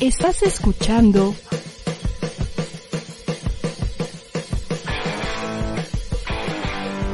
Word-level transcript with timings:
Estás 0.00 0.42
escuchando 0.42 1.34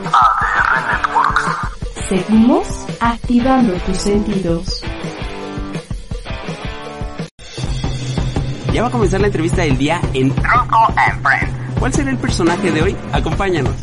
ADR 0.07 0.87
Networks. 0.87 2.09
Seguimos 2.09 2.87
activando 3.01 3.75
tus 3.85 3.97
sentidos. 3.99 4.83
Ya 8.73 8.83
va 8.83 8.89
a 8.89 8.91
comenzar 8.91 9.21
la 9.21 9.27
entrevista 9.27 9.63
del 9.63 9.77
día 9.77 10.01
en 10.15 10.35
Tronco 10.35 10.87
and 10.97 11.23
Friend. 11.23 11.79
¿Cuál 11.79 11.93
será 11.93 12.11
el 12.11 12.19
personaje 12.19 12.71
de 12.71 12.83
hoy? 12.83 12.97
Acompáñanos. 13.13 13.75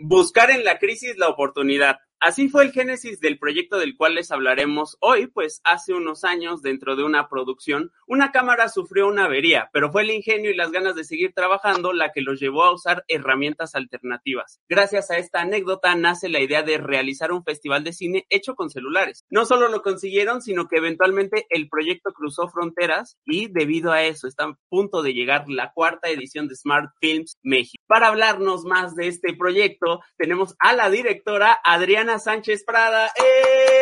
Buscar 0.00 0.50
en 0.50 0.64
la 0.64 0.78
crisis 0.78 1.16
la 1.16 1.28
oportunidad. 1.28 1.96
Así 2.24 2.48
fue 2.48 2.62
el 2.62 2.70
génesis 2.70 3.18
del 3.18 3.36
proyecto 3.36 3.78
del 3.78 3.96
cual 3.96 4.14
les 4.14 4.30
hablaremos 4.30 4.96
hoy, 5.00 5.26
pues 5.26 5.60
hace 5.64 5.92
unos 5.92 6.22
años, 6.22 6.62
dentro 6.62 6.94
de 6.94 7.02
una 7.02 7.28
producción, 7.28 7.90
una 8.06 8.30
cámara 8.30 8.68
sufrió 8.68 9.08
una 9.08 9.24
avería, 9.24 9.70
pero 9.72 9.90
fue 9.90 10.02
el 10.02 10.12
ingenio 10.12 10.52
y 10.52 10.54
las 10.54 10.70
ganas 10.70 10.94
de 10.94 11.02
seguir 11.02 11.32
trabajando 11.34 11.92
la 11.92 12.12
que 12.12 12.20
los 12.20 12.38
llevó 12.38 12.62
a 12.62 12.72
usar 12.72 13.04
herramientas 13.08 13.74
alternativas. 13.74 14.60
Gracias 14.68 15.10
a 15.10 15.18
esta 15.18 15.40
anécdota 15.40 15.96
nace 15.96 16.28
la 16.28 16.38
idea 16.38 16.62
de 16.62 16.78
realizar 16.78 17.32
un 17.32 17.42
festival 17.42 17.82
de 17.82 17.92
cine 17.92 18.24
hecho 18.30 18.54
con 18.54 18.70
celulares. 18.70 19.24
No 19.28 19.44
solo 19.44 19.66
lo 19.66 19.82
consiguieron, 19.82 20.42
sino 20.42 20.68
que 20.68 20.76
eventualmente 20.76 21.46
el 21.50 21.68
proyecto 21.68 22.12
cruzó 22.12 22.48
fronteras 22.48 23.18
y 23.26 23.48
debido 23.48 23.90
a 23.90 24.04
eso 24.04 24.28
está 24.28 24.44
a 24.44 24.58
punto 24.68 25.02
de 25.02 25.12
llegar 25.12 25.46
la 25.48 25.72
cuarta 25.72 26.08
edición 26.08 26.46
de 26.46 26.54
Smart 26.54 26.92
Films 27.00 27.36
México. 27.42 27.81
Para 27.86 28.08
hablarnos 28.08 28.64
más 28.64 28.94
de 28.94 29.08
este 29.08 29.34
proyecto, 29.34 30.00
tenemos 30.16 30.54
a 30.58 30.72
la 30.72 30.88
directora 30.90 31.58
Adriana 31.64 32.18
Sánchez 32.18 32.64
Prada. 32.64 33.08
¡Eh! 33.16 33.81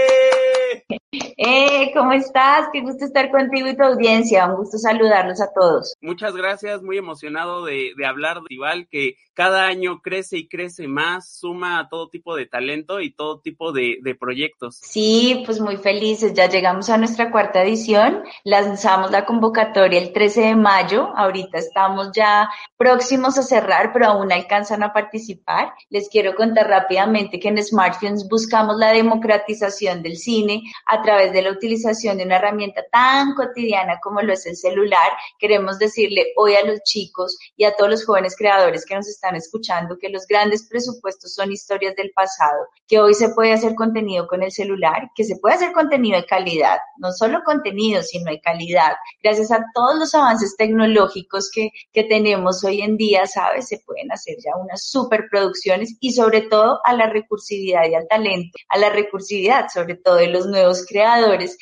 Eh, 1.42 1.90
¿cómo 1.94 2.12
estás? 2.12 2.68
Qué 2.70 2.82
gusto 2.82 3.06
estar 3.06 3.30
contigo 3.30 3.66
y 3.66 3.74
tu 3.74 3.82
audiencia. 3.82 4.46
Un 4.46 4.56
gusto 4.56 4.76
saludarlos 4.76 5.40
a 5.40 5.50
todos. 5.54 5.94
Muchas 6.02 6.36
gracias, 6.36 6.82
muy 6.82 6.98
emocionado 6.98 7.64
de, 7.64 7.92
de 7.96 8.04
hablar 8.04 8.36
de 8.36 8.42
festival 8.42 8.88
que 8.90 9.14
cada 9.32 9.64
año 9.64 10.02
crece 10.02 10.36
y 10.36 10.48
crece 10.48 10.86
más, 10.86 11.38
suma 11.38 11.78
a 11.78 11.88
todo 11.88 12.10
tipo 12.10 12.36
de 12.36 12.44
talento 12.44 13.00
y 13.00 13.14
todo 13.14 13.40
tipo 13.40 13.72
de, 13.72 13.96
de 14.02 14.14
proyectos. 14.14 14.78
Sí, 14.82 15.42
pues 15.46 15.62
muy 15.62 15.78
felices. 15.78 16.34
Ya 16.34 16.46
llegamos 16.46 16.90
a 16.90 16.98
nuestra 16.98 17.30
cuarta 17.30 17.62
edición. 17.62 18.22
Lanzamos 18.44 19.10
la 19.10 19.24
convocatoria 19.24 19.98
el 19.98 20.12
13 20.12 20.42
de 20.42 20.56
mayo. 20.56 21.10
Ahorita 21.16 21.56
estamos 21.56 22.10
ya 22.14 22.50
próximos 22.76 23.38
a 23.38 23.42
cerrar, 23.42 23.94
pero 23.94 24.08
aún 24.08 24.30
alcanzan 24.30 24.82
a 24.82 24.92
participar. 24.92 25.72
Les 25.88 26.10
quiero 26.10 26.34
contar 26.34 26.68
rápidamente 26.68 27.40
que 27.40 27.48
en 27.48 27.64
Smartphones 27.64 28.28
buscamos 28.28 28.76
la 28.76 28.92
democratización 28.92 30.02
del 30.02 30.18
cine 30.18 30.64
a 30.84 31.00
través 31.00 31.29
de 31.30 31.42
la 31.42 31.52
utilización 31.52 32.18
de 32.18 32.24
una 32.24 32.36
herramienta 32.36 32.82
tan 32.90 33.34
cotidiana 33.34 33.98
como 34.02 34.20
lo 34.22 34.32
es 34.32 34.46
el 34.46 34.56
celular. 34.56 35.10
Queremos 35.38 35.78
decirle 35.78 36.32
hoy 36.36 36.54
a 36.54 36.64
los 36.64 36.82
chicos 36.82 37.38
y 37.56 37.64
a 37.64 37.74
todos 37.76 37.90
los 37.90 38.04
jóvenes 38.04 38.36
creadores 38.36 38.84
que 38.84 38.94
nos 38.94 39.08
están 39.08 39.36
escuchando 39.36 39.98
que 39.98 40.08
los 40.08 40.26
grandes 40.26 40.66
presupuestos 40.68 41.34
son 41.34 41.52
historias 41.52 41.96
del 41.96 42.10
pasado, 42.12 42.66
que 42.86 42.98
hoy 42.98 43.14
se 43.14 43.30
puede 43.30 43.52
hacer 43.52 43.74
contenido 43.74 44.26
con 44.26 44.42
el 44.42 44.52
celular, 44.52 45.10
que 45.14 45.24
se 45.24 45.36
puede 45.36 45.54
hacer 45.56 45.72
contenido 45.72 46.20
de 46.20 46.26
calidad, 46.26 46.78
no 46.98 47.12
solo 47.12 47.40
contenido, 47.44 48.02
sino 48.02 48.30
de 48.30 48.40
calidad. 48.40 48.92
Gracias 49.22 49.50
a 49.50 49.64
todos 49.74 49.98
los 49.98 50.14
avances 50.14 50.56
tecnológicos 50.56 51.50
que, 51.52 51.70
que 51.92 52.04
tenemos 52.04 52.64
hoy 52.64 52.82
en 52.82 52.96
día, 52.96 53.26
¿sabes? 53.26 53.68
Se 53.68 53.80
pueden 53.86 54.10
hacer 54.12 54.36
ya 54.44 54.56
unas 54.56 54.84
superproducciones 54.84 55.96
y 56.00 56.12
sobre 56.12 56.42
todo 56.42 56.80
a 56.84 56.94
la 56.94 57.08
recursividad 57.08 57.88
y 57.88 57.94
al 57.94 58.08
talento, 58.08 58.58
a 58.68 58.78
la 58.78 58.90
recursividad 58.90 59.68
sobre 59.72 59.96
todo 59.96 60.16
de 60.16 60.28
los 60.28 60.46
nuevos 60.46 60.84
creadores 60.86 61.19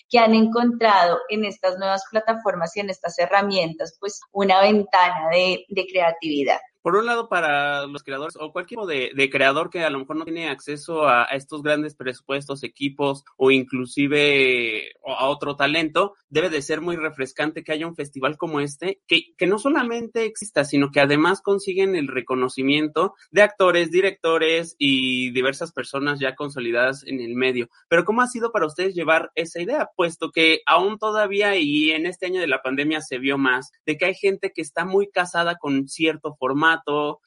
que 0.09 0.19
han 0.19 0.35
encontrado 0.35 1.19
en 1.29 1.45
estas 1.45 1.79
nuevas 1.79 2.03
plataformas 2.11 2.77
y 2.77 2.81
en 2.81 2.91
estas 2.91 3.19
herramientas, 3.19 3.97
pues 4.01 4.21
una 4.33 4.61
ventana 4.61 5.29
de, 5.31 5.65
de 5.69 5.87
creatividad 5.87 6.59
por 6.83 6.97
un 6.97 7.07
lado, 7.07 7.29
para 7.29 7.87
los 7.87 8.03
creadores 8.03 8.37
o 8.39 8.53
cualquier 8.53 8.79
tipo 8.79 8.87
de, 8.87 9.31
creador 9.31 9.71
que 9.71 9.85
a 9.85 9.91
lo 9.91 9.99
mejor 9.99 10.17
no 10.17 10.25
tiene 10.25 10.49
acceso 10.49 11.07
a, 11.09 11.25
a, 11.25 11.37
estos 11.37 11.63
grandes 11.63 11.95
presupuestos, 11.95 12.63
equipos 12.63 13.25
o 13.37 13.51
inclusive 13.51 14.93
a 15.05 15.27
otro 15.27 15.57
talento, 15.57 16.15
debe 16.29 16.51
de 16.51 16.63
ser 16.63 16.81
muy 16.81 16.97
refrescante 16.97 17.65
que 17.65 17.73
haya 17.73 17.87
un 17.87 17.97
festival 17.97 18.37
como 18.37 18.61
este, 18.61 19.01
que, 19.07 19.35
que 19.37 19.47
no 19.47 19.59
solamente 19.59 20.25
exista, 20.25 20.65
sino 20.65 20.91
que 20.91 21.01
además 21.01 21.43
consiguen 21.43 21.97
el 21.97 22.09
reconocimiento 22.09 23.15
de 23.31 23.43
actores, 23.43 23.91
directores 23.91 24.77
y 24.79 25.31
diversas 25.33 25.73
personas 25.73 26.21
ya 26.21 26.35
consolidadas 26.35 27.05
en 27.07 27.21
el 27.21 27.35
medio. 27.35 27.69
Pero 27.89 28.05
¿cómo 28.05 28.23
ha 28.23 28.29
sido 28.29 28.53
para 28.53 28.67
ustedes 28.67 28.95
llevar 28.95 29.31
esa 29.35 29.61
idea? 29.61 29.91
Puesto 29.97 30.31
que 30.31 30.61
aún 30.67 30.99
todavía 30.99 31.57
y 31.57 31.91
en 31.91 32.07
este 32.07 32.27
año 32.27 32.41
de 32.41 32.47
la 32.47 32.63
pandemia 32.63 33.01
se 33.01 33.19
vio 33.19 33.39
más 33.39 33.73
de 33.85 33.97
que 33.97 34.07
hay 34.07 34.15
gente 34.15 34.53
que 34.55 34.63
está 34.63 34.85
muy 34.85 35.11
casada 35.11 35.57
con 35.57 35.89
cierto 35.89 36.35
formato 36.35 36.68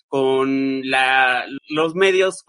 con 0.08 0.82
la, 0.90 1.46
los 1.70 1.96
medios, 1.96 2.44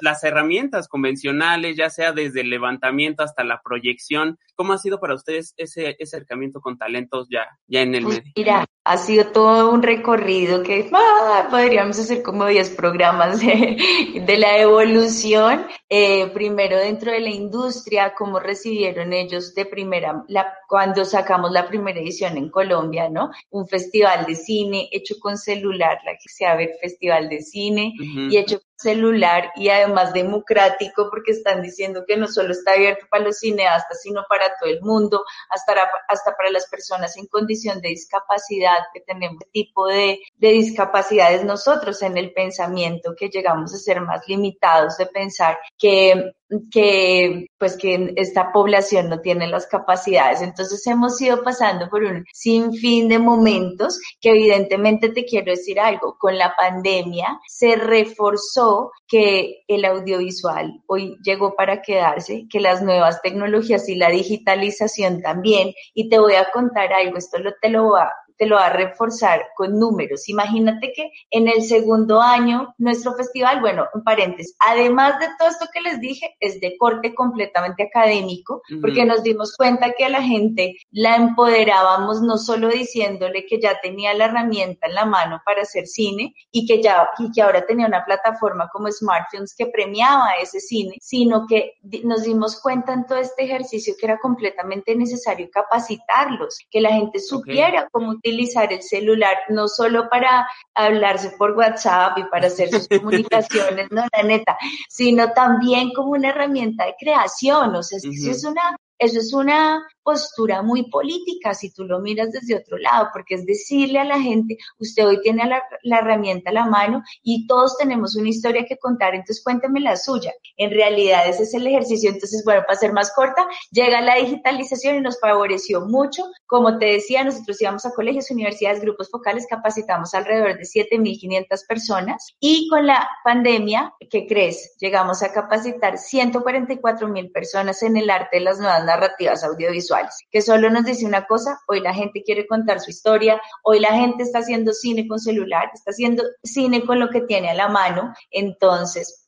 las 0.00 0.22
herramientas 0.24 0.88
convencionales, 0.88 1.76
ya 1.76 1.90
sea 1.90 2.12
desde 2.12 2.42
el 2.42 2.50
levantamiento 2.50 3.22
hasta 3.22 3.44
la 3.44 3.60
proyección. 3.62 4.38
¿Cómo 4.54 4.72
ha 4.72 4.78
sido 4.78 5.00
para 5.00 5.14
ustedes 5.14 5.54
ese, 5.56 5.96
ese 5.98 6.16
acercamiento 6.16 6.60
con 6.60 6.76
talentos 6.78 7.28
ya, 7.30 7.46
ya 7.66 7.80
en 7.80 7.94
el 7.94 8.04
pues 8.04 8.18
medio? 8.18 8.32
Mira, 8.36 8.66
ha 8.86 8.98
sido 8.98 9.26
todo 9.32 9.72
un 9.72 9.82
recorrido 9.82 10.62
que 10.62 10.88
ah, 10.92 11.48
podríamos 11.50 11.98
hacer 11.98 12.22
como 12.22 12.46
10 12.46 12.70
programas 12.70 13.40
de, 13.40 13.76
de 14.24 14.38
la 14.38 14.58
evolución. 14.58 15.66
Eh, 15.88 16.28
primero 16.28 16.78
dentro 16.78 17.10
de 17.10 17.18
la 17.18 17.30
industria, 17.30 18.14
cómo 18.16 18.38
recibieron 18.38 19.12
ellos 19.12 19.56
de 19.56 19.66
primera, 19.66 20.24
la, 20.28 20.54
cuando 20.68 21.04
sacamos 21.04 21.50
la 21.50 21.66
primera 21.66 21.98
edición 21.98 22.36
en 22.36 22.48
Colombia, 22.48 23.08
¿no? 23.08 23.32
Un 23.50 23.66
festival 23.66 24.24
de 24.24 24.36
cine 24.36 24.88
hecho 24.92 25.16
con 25.20 25.36
celular, 25.36 25.98
la 26.04 26.12
que 26.12 26.28
se 26.28 26.46
a 26.46 26.54
ver 26.54 26.70
festival 26.80 27.28
de 27.28 27.42
cine 27.42 27.92
uh 27.98 28.02
-huh. 28.02 28.32
y 28.32 28.36
hecho 28.38 28.60
celular 28.76 29.50
y 29.56 29.68
además 29.68 30.12
democrático 30.12 31.08
porque 31.10 31.32
están 31.32 31.62
diciendo 31.62 32.04
que 32.06 32.16
no 32.16 32.28
solo 32.28 32.52
está 32.52 32.72
abierto 32.72 33.06
para 33.10 33.24
los 33.24 33.38
cineastas, 33.38 34.02
sino 34.02 34.24
para 34.28 34.46
todo 34.60 34.70
el 34.70 34.80
mundo, 34.82 35.24
hasta, 35.50 35.74
hasta 36.08 36.36
para 36.36 36.50
las 36.50 36.68
personas 36.68 37.16
en 37.16 37.26
condición 37.26 37.80
de 37.80 37.88
discapacidad, 37.88 38.78
que 38.92 39.00
tenemos 39.00 39.42
tipo 39.52 39.86
de, 39.86 40.20
de 40.36 40.48
discapacidades 40.48 41.44
nosotros 41.44 42.02
en 42.02 42.16
el 42.18 42.32
pensamiento, 42.32 43.14
que 43.16 43.28
llegamos 43.28 43.74
a 43.74 43.78
ser 43.78 44.00
más 44.00 44.26
limitados 44.28 44.96
de 44.98 45.06
pensar 45.06 45.58
que 45.78 46.32
que 46.70 47.46
pues 47.58 47.76
que 47.76 48.12
esta 48.16 48.52
población 48.52 49.08
no 49.08 49.20
tiene 49.20 49.48
las 49.48 49.66
capacidades. 49.66 50.42
Entonces 50.42 50.86
hemos 50.86 51.20
ido 51.20 51.42
pasando 51.42 51.88
por 51.88 52.04
un 52.04 52.24
sinfín 52.32 53.08
de 53.08 53.18
momentos 53.18 53.98
que 54.20 54.30
evidentemente 54.30 55.08
te 55.08 55.24
quiero 55.24 55.50
decir 55.50 55.80
algo, 55.80 56.16
con 56.18 56.36
la 56.36 56.54
pandemia 56.56 57.40
se 57.46 57.76
reforzó 57.76 58.92
que 59.08 59.64
el 59.68 59.84
audiovisual 59.84 60.82
hoy 60.86 61.16
llegó 61.22 61.54
para 61.54 61.82
quedarse, 61.82 62.46
que 62.50 62.60
las 62.60 62.82
nuevas 62.82 63.22
tecnologías 63.22 63.88
y 63.88 63.96
la 63.96 64.10
digitalización 64.10 65.22
también, 65.22 65.72
y 65.94 66.08
te 66.08 66.18
voy 66.18 66.34
a 66.34 66.50
contar 66.52 66.92
algo, 66.92 67.16
esto 67.16 67.38
lo, 67.38 67.52
te 67.60 67.70
lo 67.70 67.90
va 67.90 68.12
te 68.36 68.46
lo 68.46 68.56
va 68.56 68.66
a 68.66 68.72
reforzar 68.72 69.46
con 69.56 69.78
números. 69.78 70.28
Imagínate 70.28 70.92
que 70.94 71.10
en 71.30 71.48
el 71.48 71.62
segundo 71.62 72.20
año 72.20 72.74
nuestro 72.78 73.14
festival, 73.14 73.60
bueno, 73.60 73.86
un 73.94 74.02
paréntesis, 74.02 74.56
además 74.60 75.18
de 75.18 75.26
todo 75.38 75.48
esto 75.48 75.66
que 75.72 75.80
les 75.80 76.00
dije, 76.00 76.36
es 76.40 76.60
de 76.60 76.76
corte 76.76 77.14
completamente 77.14 77.84
académico, 77.84 78.62
uh 78.70 78.74
-huh. 78.74 78.80
porque 78.80 79.04
nos 79.04 79.22
dimos 79.22 79.54
cuenta 79.56 79.92
que 79.92 80.04
a 80.04 80.10
la 80.10 80.22
gente 80.22 80.76
la 80.90 81.16
empoderábamos 81.16 82.22
no 82.22 82.38
solo 82.38 82.68
diciéndole 82.68 83.46
que 83.46 83.60
ya 83.60 83.80
tenía 83.80 84.14
la 84.14 84.26
herramienta 84.26 84.86
en 84.86 84.94
la 84.94 85.04
mano 85.04 85.40
para 85.44 85.62
hacer 85.62 85.86
cine 85.86 86.34
y 86.50 86.66
que 86.66 86.82
ya 86.82 87.08
y 87.18 87.30
que 87.32 87.42
ahora 87.42 87.66
tenía 87.66 87.86
una 87.86 88.04
plataforma 88.04 88.68
como 88.72 88.90
Smartphones 88.90 89.54
que 89.56 89.66
premiaba 89.66 90.30
ese 90.42 90.60
cine, 90.60 90.96
sino 91.00 91.46
que 91.46 91.74
nos 92.04 92.22
dimos 92.24 92.60
cuenta 92.60 92.92
en 92.92 93.06
todo 93.06 93.18
este 93.18 93.44
ejercicio 93.44 93.94
que 93.98 94.06
era 94.06 94.18
completamente 94.18 94.94
necesario 94.94 95.48
capacitarlos, 95.52 96.58
que 96.70 96.80
la 96.80 96.90
gente 96.90 97.18
supiera 97.18 97.80
okay. 97.80 97.88
cómo 97.92 98.20
utilizar 98.26 98.72
el 98.72 98.82
celular 98.82 99.36
no 99.48 99.68
solo 99.68 100.08
para 100.08 100.46
hablarse 100.74 101.30
por 101.38 101.52
WhatsApp 101.52 102.18
y 102.18 102.24
para 102.24 102.48
hacer 102.48 102.70
sus 102.70 102.88
comunicaciones, 102.88 103.88
no, 103.90 104.04
la 104.12 104.22
neta, 104.22 104.56
sino 104.88 105.32
también 105.32 105.92
como 105.94 106.10
una 106.10 106.30
herramienta 106.30 106.84
de 106.84 106.94
creación, 106.98 107.74
o 107.74 107.82
sea, 107.82 107.98
uh 107.98 108.12
-huh. 108.12 108.30
es 108.30 108.44
una 108.44 108.76
eso 108.98 109.18
es 109.18 109.32
una 109.32 109.86
postura 110.02 110.62
muy 110.62 110.88
política 110.88 111.52
si 111.52 111.72
tú 111.72 111.84
lo 111.84 112.00
miras 112.00 112.30
desde 112.30 112.54
otro 112.54 112.78
lado, 112.78 113.08
porque 113.12 113.34
es 113.34 113.44
decirle 113.44 113.98
a 113.98 114.04
la 114.04 114.20
gente, 114.20 114.56
usted 114.78 115.04
hoy 115.04 115.20
tiene 115.20 115.44
la, 115.46 115.60
la, 115.82 115.98
herramienta 115.98 116.50
a 116.50 116.52
la 116.52 116.66
mano 116.66 117.02
y 117.24 117.46
todos 117.48 117.76
tenemos 117.76 118.14
una 118.14 118.28
historia 118.28 118.64
que 118.66 118.78
contar, 118.78 119.14
entonces 119.14 119.42
cuénteme 119.42 119.80
la 119.80 119.96
suya. 119.96 120.32
En 120.56 120.70
realidad 120.70 121.28
ese 121.28 121.42
es 121.42 121.54
el 121.54 121.66
ejercicio, 121.66 122.10
entonces 122.10 122.42
bueno, 122.44 122.62
para 122.66 122.78
ser 122.78 122.92
más 122.92 123.12
corta, 123.14 123.46
llega 123.72 124.00
la 124.00 124.14
digitalización 124.14 124.96
y 124.96 125.00
nos 125.00 125.18
favoreció 125.18 125.80
mucho. 125.80 126.22
Como 126.46 126.78
te 126.78 126.86
decía, 126.86 127.24
nosotros 127.24 127.60
íbamos 127.60 127.84
a 127.84 127.92
colegios, 127.92 128.30
universidades, 128.30 128.80
grupos 128.80 129.10
focales, 129.10 129.46
capacitamos 129.50 130.14
alrededor 130.14 130.56
de 130.56 130.62
7.500 130.62 131.66
personas 131.66 132.36
y 132.38 132.68
con 132.68 132.86
la 132.86 133.08
pandemia, 133.24 133.92
¿qué 134.08 134.26
crees? 134.28 134.76
Llegamos 134.78 135.24
a 135.24 135.32
capacitar 135.32 135.94
144.000 135.94 137.32
personas 137.32 137.82
en 137.82 137.96
el 137.96 138.08
arte 138.08 138.36
de 138.36 138.44
las 138.44 138.60
nuevas 138.60 138.85
narrativas 138.86 139.44
audiovisuales 139.44 140.14
que 140.30 140.42
solo 140.42 140.70
nos 140.70 140.84
dice 140.84 141.04
una 141.04 141.26
cosa, 141.26 141.58
hoy 141.68 141.80
la 141.80 141.94
gente 141.94 142.22
quiere 142.22 142.46
contar 142.46 142.80
su 142.80 142.90
historia, 142.90 143.40
hoy 143.62 143.80
la 143.80 143.92
gente 143.92 144.22
está 144.22 144.38
haciendo 144.38 144.72
cine 144.72 145.06
con 145.06 145.18
celular, 145.18 145.70
está 145.74 145.90
haciendo 145.90 146.22
cine 146.42 146.84
con 146.84 147.00
lo 147.00 147.10
que 147.10 147.22
tiene 147.22 147.50
a 147.50 147.54
la 147.54 147.68
mano, 147.68 148.14
entonces... 148.30 149.26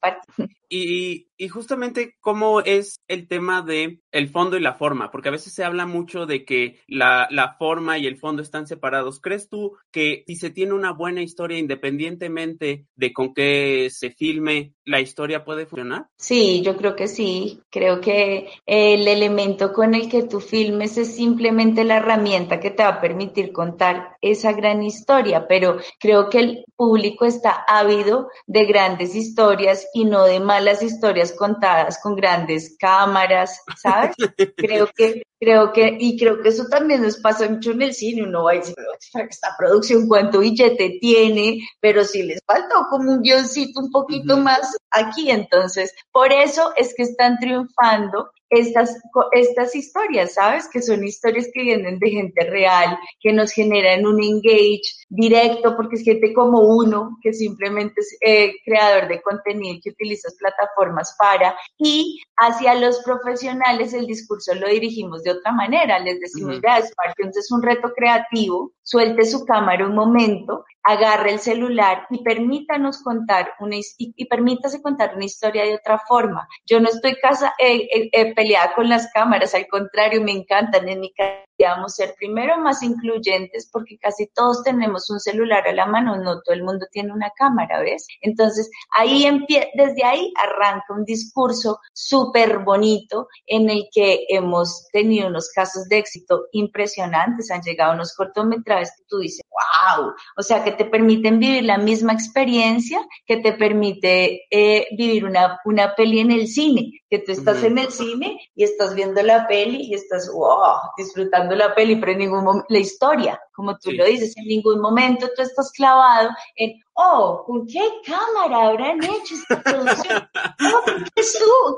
Y, 0.68 1.28
y 1.38 1.48
justamente 1.48 2.16
cómo 2.20 2.60
es 2.60 3.00
el 3.06 3.28
tema 3.28 3.62
de 3.62 4.00
el 4.10 4.28
fondo 4.28 4.56
y 4.56 4.60
la 4.60 4.74
forma, 4.74 5.10
porque 5.10 5.28
a 5.28 5.32
veces 5.32 5.54
se 5.54 5.64
habla 5.64 5.86
mucho 5.86 6.26
de 6.26 6.44
que 6.44 6.80
la, 6.88 7.28
la, 7.30 7.54
forma 7.58 7.98
y 7.98 8.06
el 8.06 8.16
fondo 8.16 8.42
están 8.42 8.66
separados. 8.66 9.20
¿Crees 9.20 9.48
tú 9.48 9.76
que 9.90 10.24
si 10.26 10.36
se 10.36 10.50
tiene 10.50 10.72
una 10.72 10.92
buena 10.92 11.22
historia 11.22 11.58
independientemente 11.58 12.86
de 12.96 13.12
con 13.12 13.32
qué 13.34 13.88
se 13.90 14.10
filme, 14.10 14.74
la 14.84 15.00
historia 15.00 15.44
puede 15.44 15.66
funcionar? 15.66 16.08
Sí, 16.16 16.62
yo 16.62 16.76
creo 16.76 16.96
que 16.96 17.06
sí. 17.06 17.60
Creo 17.70 18.00
que 18.00 18.48
el 18.66 19.06
elemento 19.06 19.72
con 19.72 19.94
el 19.94 20.08
que 20.08 20.24
tú 20.24 20.40
filmes 20.40 20.98
es 20.98 21.14
simplemente 21.14 21.84
la 21.84 21.98
herramienta 21.98 22.60
que 22.60 22.70
te 22.70 22.82
va 22.82 22.90
a 22.90 23.00
permitir 23.00 23.52
contar 23.52 24.16
esa 24.20 24.52
gran 24.52 24.82
historia, 24.82 25.46
pero 25.46 25.78
creo 26.00 26.28
que 26.28 26.38
el 26.40 26.64
público 26.76 27.24
está 27.24 27.64
ávido 27.66 28.28
de 28.46 28.64
grandes 28.64 29.14
historias 29.14 29.86
y 29.92 30.04
no 30.04 30.24
de 30.24 30.40
malas 30.58 30.82
historias 30.82 31.32
contadas 31.32 32.00
con 32.02 32.16
grandes 32.16 32.76
cámaras, 32.80 33.60
¿sabes? 33.80 34.16
creo 34.56 34.88
que, 34.96 35.22
creo 35.38 35.72
que, 35.72 35.96
y 36.00 36.18
creo 36.18 36.42
que 36.42 36.48
eso 36.48 36.64
también 36.68 37.02
nos 37.02 37.18
pasa 37.18 37.48
mucho 37.48 37.70
en 37.70 37.82
el 37.82 37.94
cine, 37.94 38.24
uno 38.24 38.42
va 38.42 38.52
a 38.52 38.54
decir, 38.54 38.74
esta 38.98 39.54
producción 39.56 40.08
cuánto 40.08 40.40
billete 40.40 40.98
tiene, 41.00 41.60
pero 41.80 42.04
si 42.04 42.24
les 42.24 42.40
faltó 42.44 42.86
como 42.90 43.12
un 43.12 43.22
guioncito 43.22 43.78
un 43.78 43.92
poquito 43.92 44.36
más 44.36 44.76
aquí, 44.90 45.30
entonces, 45.30 45.94
por 46.10 46.32
eso 46.32 46.72
es 46.76 46.92
que 46.96 47.04
están 47.04 47.38
triunfando 47.38 48.32
estas, 48.50 49.00
estas 49.32 49.74
historias, 49.74 50.34
¿sabes? 50.34 50.68
Que 50.68 50.82
son 50.82 51.04
historias 51.04 51.48
que 51.52 51.62
vienen 51.62 51.98
de 51.98 52.10
gente 52.10 52.44
real, 52.44 52.98
que 53.20 53.32
nos 53.32 53.52
generan 53.52 54.06
un 54.06 54.22
engage 54.22 54.82
directo, 55.08 55.76
porque 55.76 55.96
es 55.96 56.02
gente 56.02 56.32
como 56.32 56.60
uno, 56.60 57.18
que 57.22 57.32
simplemente 57.32 58.00
es 58.00 58.16
eh, 58.20 58.52
creador 58.64 59.08
de 59.08 59.20
contenido 59.22 59.78
que 59.82 59.90
utiliza 59.90 60.28
plataformas 60.38 61.14
para, 61.18 61.56
y 61.78 62.20
hacia 62.36 62.74
los 62.74 63.00
profesionales 63.04 63.92
el 63.92 64.06
discurso 64.06 64.54
lo 64.54 64.68
dirigimos 64.68 65.22
de 65.22 65.32
otra 65.32 65.52
manera, 65.52 65.98
les 65.98 66.20
decimos, 66.20 66.58
Smartphones 66.58 67.36
es 67.36 67.50
un 67.50 67.62
reto 67.62 67.92
creativo, 67.94 68.72
suelte 68.82 69.24
su 69.24 69.44
cámara 69.44 69.86
un 69.86 69.94
momento, 69.94 70.64
agarre 70.82 71.32
el 71.32 71.38
celular 71.38 72.06
y 72.10 72.22
permítanos 72.22 73.02
contar 73.02 73.52
una, 73.60 73.76
y, 73.76 73.84
y 73.98 74.24
permítase 74.26 74.80
contar 74.80 75.14
una 75.14 75.24
historia 75.24 75.64
de 75.64 75.74
otra 75.74 75.98
forma. 75.98 76.48
Yo 76.64 76.80
no 76.80 76.88
estoy 76.88 77.16
casa, 77.16 77.54
eh, 77.58 77.88
eh, 77.94 78.08
eh 78.12 78.34
peleada 78.38 78.72
con 78.72 78.88
las 78.88 79.10
cámaras, 79.12 79.52
al 79.56 79.66
contrario, 79.66 80.22
me 80.22 80.30
encantan. 80.30 80.88
En 80.88 81.00
mi 81.00 81.12
caso, 81.12 81.47
digamos, 81.58 81.94
ser 81.94 82.14
primero 82.16 82.56
más 82.58 82.82
incluyentes 82.82 83.68
porque 83.72 83.98
casi 83.98 84.28
todos 84.28 84.62
tenemos 84.62 85.10
un 85.10 85.20
celular 85.20 85.66
a 85.66 85.72
la 85.72 85.86
mano, 85.86 86.16
no 86.16 86.40
todo 86.42 86.54
el 86.54 86.62
mundo 86.62 86.86
tiene 86.92 87.12
una 87.12 87.30
cámara, 87.36 87.80
¿ves? 87.80 88.06
Entonces, 88.20 88.70
ahí 88.90 89.28
desde 89.74 90.04
ahí 90.04 90.32
arranca 90.36 90.94
un 90.94 91.04
discurso 91.04 91.80
súper 91.92 92.60
bonito 92.60 93.28
en 93.46 93.70
el 93.70 93.88
que 93.92 94.24
hemos 94.28 94.88
tenido 94.92 95.28
unos 95.28 95.50
casos 95.54 95.88
de 95.88 95.98
éxito 95.98 96.46
impresionantes, 96.52 97.50
han 97.50 97.62
llegado 97.62 97.94
unos 97.94 98.14
cortometrajes 98.14 98.92
que 98.96 99.04
tú 99.08 99.18
dices, 99.18 99.42
wow, 99.50 100.12
o 100.36 100.42
sea, 100.42 100.62
que 100.62 100.72
te 100.72 100.84
permiten 100.84 101.38
vivir 101.38 101.64
la 101.64 101.78
misma 101.78 102.12
experiencia 102.12 103.04
que 103.26 103.38
te 103.38 103.52
permite 103.52 104.46
eh, 104.50 104.86
vivir 104.96 105.24
una, 105.24 105.58
una 105.64 105.94
peli 105.94 106.20
en 106.20 106.30
el 106.30 106.46
cine, 106.48 106.92
que 107.10 107.18
tú 107.18 107.32
estás 107.32 107.62
en 107.62 107.78
el 107.78 107.90
cine 107.90 108.38
y 108.54 108.64
estás 108.64 108.94
viendo 108.94 109.22
la 109.22 109.46
peli 109.46 109.82
y 109.82 109.94
estás, 109.94 110.30
wow, 110.32 110.78
disfrutando 110.96 111.47
la 111.56 111.74
peli, 111.74 111.96
pero 111.96 112.12
en 112.12 112.18
ningún 112.18 112.44
momento, 112.44 112.66
la 112.68 112.78
historia, 112.78 113.40
como 113.52 113.78
tú 113.78 113.92
lo 113.92 114.04
dices, 114.04 114.36
en 114.36 114.46
ningún 114.46 114.80
momento 114.80 115.28
tú 115.34 115.42
estás 115.42 115.72
clavado 115.72 116.30
en, 116.56 116.80
oh, 116.98 117.44
¿con 117.46 117.66
qué 117.66 117.80
cámara 118.04 118.68
habrán 118.68 119.02
hecho 119.02 119.34
esta 119.34 119.62
producción? 119.62 120.28
Oh, 120.34 120.82
¿qué, 120.84 121.22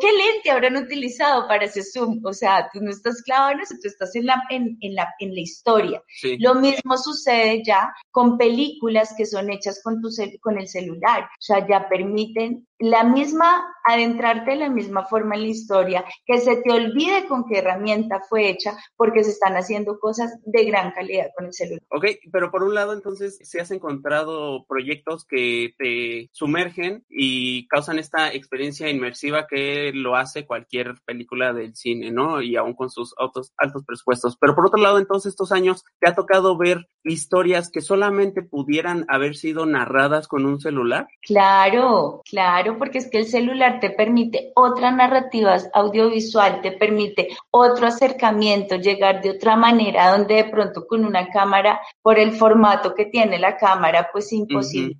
¿qué, 0.00 0.12
lente 0.12 0.50
habrán 0.50 0.76
utilizado 0.76 1.46
para 1.46 1.66
ese 1.66 1.82
zoom? 1.82 2.20
O 2.24 2.32
sea, 2.32 2.68
tú 2.72 2.80
no 2.80 2.90
estás 2.90 3.22
clavado 3.22 3.52
en 3.52 3.60
eso, 3.60 3.74
tú 3.80 3.88
estás 3.88 4.14
en 4.16 4.26
la, 4.26 4.42
en, 4.48 4.78
en 4.80 4.94
la, 4.94 5.14
en 5.18 5.34
la 5.34 5.40
historia. 5.40 6.02
Lo 6.38 6.54
mismo 6.54 6.96
sucede 6.96 7.62
ya 7.64 7.92
con 8.10 8.38
películas 8.38 9.14
que 9.16 9.26
son 9.26 9.50
hechas 9.50 9.80
con, 9.84 10.00
tu 10.00 10.08
con 10.40 10.58
el 10.58 10.68
celular, 10.68 11.24
o 11.24 11.42
sea, 11.42 11.66
ya 11.68 11.88
permiten 11.88 12.66
la 12.80 13.04
misma, 13.04 13.62
adentrarte 13.84 14.52
de 14.52 14.56
la 14.56 14.70
misma 14.70 15.04
forma 15.04 15.34
en 15.34 15.42
la 15.42 15.48
historia, 15.48 16.04
que 16.24 16.38
se 16.38 16.56
te 16.56 16.72
olvide 16.72 17.26
con 17.28 17.44
qué 17.46 17.58
herramienta 17.58 18.22
fue 18.26 18.48
hecha, 18.48 18.76
porque 18.96 19.22
se 19.22 19.32
están 19.32 19.54
haciendo 19.54 20.00
cosas 20.00 20.32
de 20.44 20.64
gran 20.64 20.92
calidad 20.92 21.26
con 21.36 21.46
el 21.46 21.52
celular. 21.52 21.82
Ok, 21.90 22.06
pero 22.32 22.50
por 22.50 22.62
un 22.62 22.74
lado, 22.74 22.94
entonces, 22.94 23.38
se 23.42 23.60
has 23.60 23.70
encontrado 23.70 24.64
proyectos 24.66 25.09
que 25.28 25.74
te 25.78 26.30
sumergen 26.32 27.04
y 27.08 27.66
causan 27.68 27.98
esta 27.98 28.32
experiencia 28.32 28.88
inmersiva 28.88 29.46
que 29.46 29.92
lo 29.94 30.16
hace 30.16 30.46
cualquier 30.46 30.94
película 31.04 31.52
del 31.52 31.74
cine, 31.74 32.10
¿no? 32.10 32.42
Y 32.42 32.56
aún 32.56 32.74
con 32.74 32.90
sus 32.90 33.14
altos, 33.18 33.52
altos 33.56 33.84
presupuestos. 33.84 34.36
Pero 34.38 34.54
por 34.54 34.66
otro 34.66 34.80
lado, 34.80 34.98
entonces, 34.98 35.30
estos 35.30 35.52
años, 35.52 35.84
¿te 35.98 36.08
ha 36.08 36.14
tocado 36.14 36.56
ver 36.56 36.88
historias 37.04 37.70
que 37.70 37.80
solamente 37.80 38.42
pudieran 38.42 39.04
haber 39.08 39.34
sido 39.36 39.66
narradas 39.66 40.28
con 40.28 40.44
un 40.44 40.60
celular? 40.60 41.08
Claro, 41.22 42.22
claro 42.24 42.78
porque 42.78 42.98
es 42.98 43.10
que 43.10 43.18
el 43.18 43.26
celular 43.26 43.80
te 43.80 43.90
permite 43.90 44.52
otra 44.54 44.90
narrativa 44.90 45.56
audiovisual, 45.72 46.60
te 46.60 46.72
permite 46.72 47.28
otro 47.50 47.86
acercamiento, 47.86 48.76
llegar 48.76 49.22
de 49.22 49.30
otra 49.30 49.56
manera, 49.56 50.10
donde 50.10 50.34
de 50.36 50.44
pronto 50.44 50.86
con 50.86 51.04
una 51.04 51.28
cámara, 51.28 51.80
por 52.02 52.18
el 52.18 52.32
formato 52.32 52.94
que 52.94 53.06
tiene 53.06 53.38
la 53.38 53.56
cámara, 53.56 54.08
pues 54.12 54.32
imposible. 54.32 54.99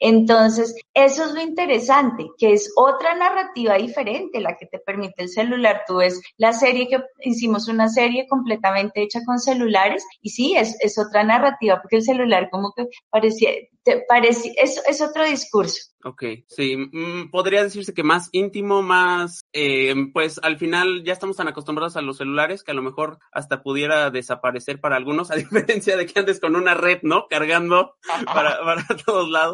Entonces, 0.00 0.74
eso 0.92 1.24
es 1.24 1.32
lo 1.32 1.40
interesante, 1.40 2.26
que 2.38 2.52
es 2.52 2.72
otra 2.76 3.14
narrativa 3.14 3.74
diferente 3.74 4.40
la 4.40 4.56
que 4.56 4.66
te 4.66 4.78
permite 4.78 5.22
el 5.22 5.28
celular. 5.28 5.82
Tú 5.86 5.96
ves 5.96 6.20
la 6.36 6.52
serie 6.52 6.88
que 6.88 7.02
hicimos 7.22 7.68
una 7.68 7.88
serie 7.88 8.26
completamente 8.28 9.02
hecha 9.02 9.20
con 9.24 9.38
celulares 9.38 10.04
y 10.20 10.30
sí, 10.30 10.56
es, 10.56 10.76
es 10.80 10.98
otra 10.98 11.24
narrativa, 11.24 11.80
porque 11.80 11.96
el 11.96 12.02
celular 12.02 12.48
como 12.50 12.72
que 12.76 12.86
parecía, 13.10 13.50
te 13.82 14.04
parecía, 14.08 14.52
es, 14.56 14.82
es 14.86 15.00
otro 15.00 15.24
discurso. 15.24 15.94
Ok, 16.06 16.22
sí, 16.48 16.76
mm, 16.76 17.30
podría 17.30 17.62
decirse 17.62 17.94
que 17.94 18.02
más 18.02 18.28
íntimo, 18.32 18.82
más, 18.82 19.42
eh, 19.54 19.94
pues 20.12 20.38
al 20.42 20.58
final 20.58 21.02
ya 21.02 21.14
estamos 21.14 21.38
tan 21.38 21.48
acostumbrados 21.48 21.96
a 21.96 22.02
los 22.02 22.18
celulares 22.18 22.62
que 22.62 22.72
a 22.72 22.74
lo 22.74 22.82
mejor 22.82 23.18
hasta 23.32 23.62
pudiera 23.62 24.10
desaparecer 24.10 24.80
para 24.80 24.96
algunos, 24.96 25.30
a 25.30 25.36
diferencia 25.36 25.96
de 25.96 26.04
que 26.04 26.20
andes 26.20 26.40
con 26.40 26.56
una 26.56 26.74
red, 26.74 26.98
¿no? 27.02 27.26
Cargando 27.28 27.96
para, 28.26 28.62
para 28.62 28.84
todos 29.06 29.30
lados. 29.30 29.53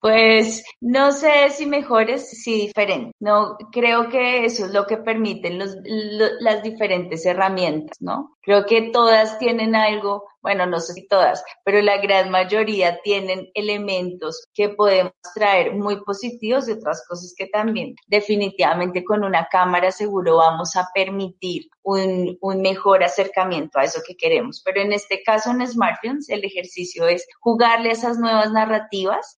Pues 0.00 0.64
no 0.80 1.12
sé 1.12 1.50
si 1.50 1.66
mejores, 1.66 2.30
si 2.42 2.68
diferentes. 2.68 3.12
No, 3.20 3.58
creo 3.70 4.08
que 4.08 4.46
eso 4.46 4.64
es 4.64 4.72
lo 4.72 4.86
que 4.86 4.96
permiten 4.96 5.58
las 5.58 6.62
diferentes 6.62 7.26
herramientas, 7.26 7.98
¿no? 8.00 8.36
Creo 8.42 8.64
que 8.64 8.90
todas 8.90 9.38
tienen 9.38 9.76
algo, 9.76 10.24
bueno, 10.40 10.64
no 10.64 10.80
sé 10.80 10.94
si 10.94 11.06
todas, 11.06 11.44
pero 11.62 11.82
la 11.82 11.98
gran 11.98 12.30
mayoría 12.30 12.98
tienen 13.02 13.50
elementos 13.52 14.48
que 14.54 14.70
podemos 14.70 15.12
traer 15.34 15.74
muy 15.74 16.02
positivos 16.02 16.66
y 16.66 16.72
otras 16.72 17.04
cosas 17.06 17.34
que 17.36 17.46
también 17.48 17.94
definitivamente 18.06 19.04
con 19.04 19.22
una 19.22 19.46
cámara 19.52 19.92
seguro 19.92 20.38
vamos 20.38 20.74
a 20.76 20.88
permitir 20.94 21.68
un, 21.82 22.38
un 22.40 22.62
mejor 22.62 23.04
acercamiento 23.04 23.78
a 23.78 23.84
eso 23.84 24.00
que 24.06 24.16
queremos. 24.16 24.62
Pero 24.64 24.80
en 24.80 24.94
este 24.94 25.22
caso 25.22 25.50
en 25.50 25.66
smartphones 25.66 26.30
el 26.30 26.42
ejercicio 26.42 27.06
es 27.06 27.26
jugarle 27.40 27.90
esas 27.90 28.18
nuevas 28.18 28.50
narrativas 28.50 28.89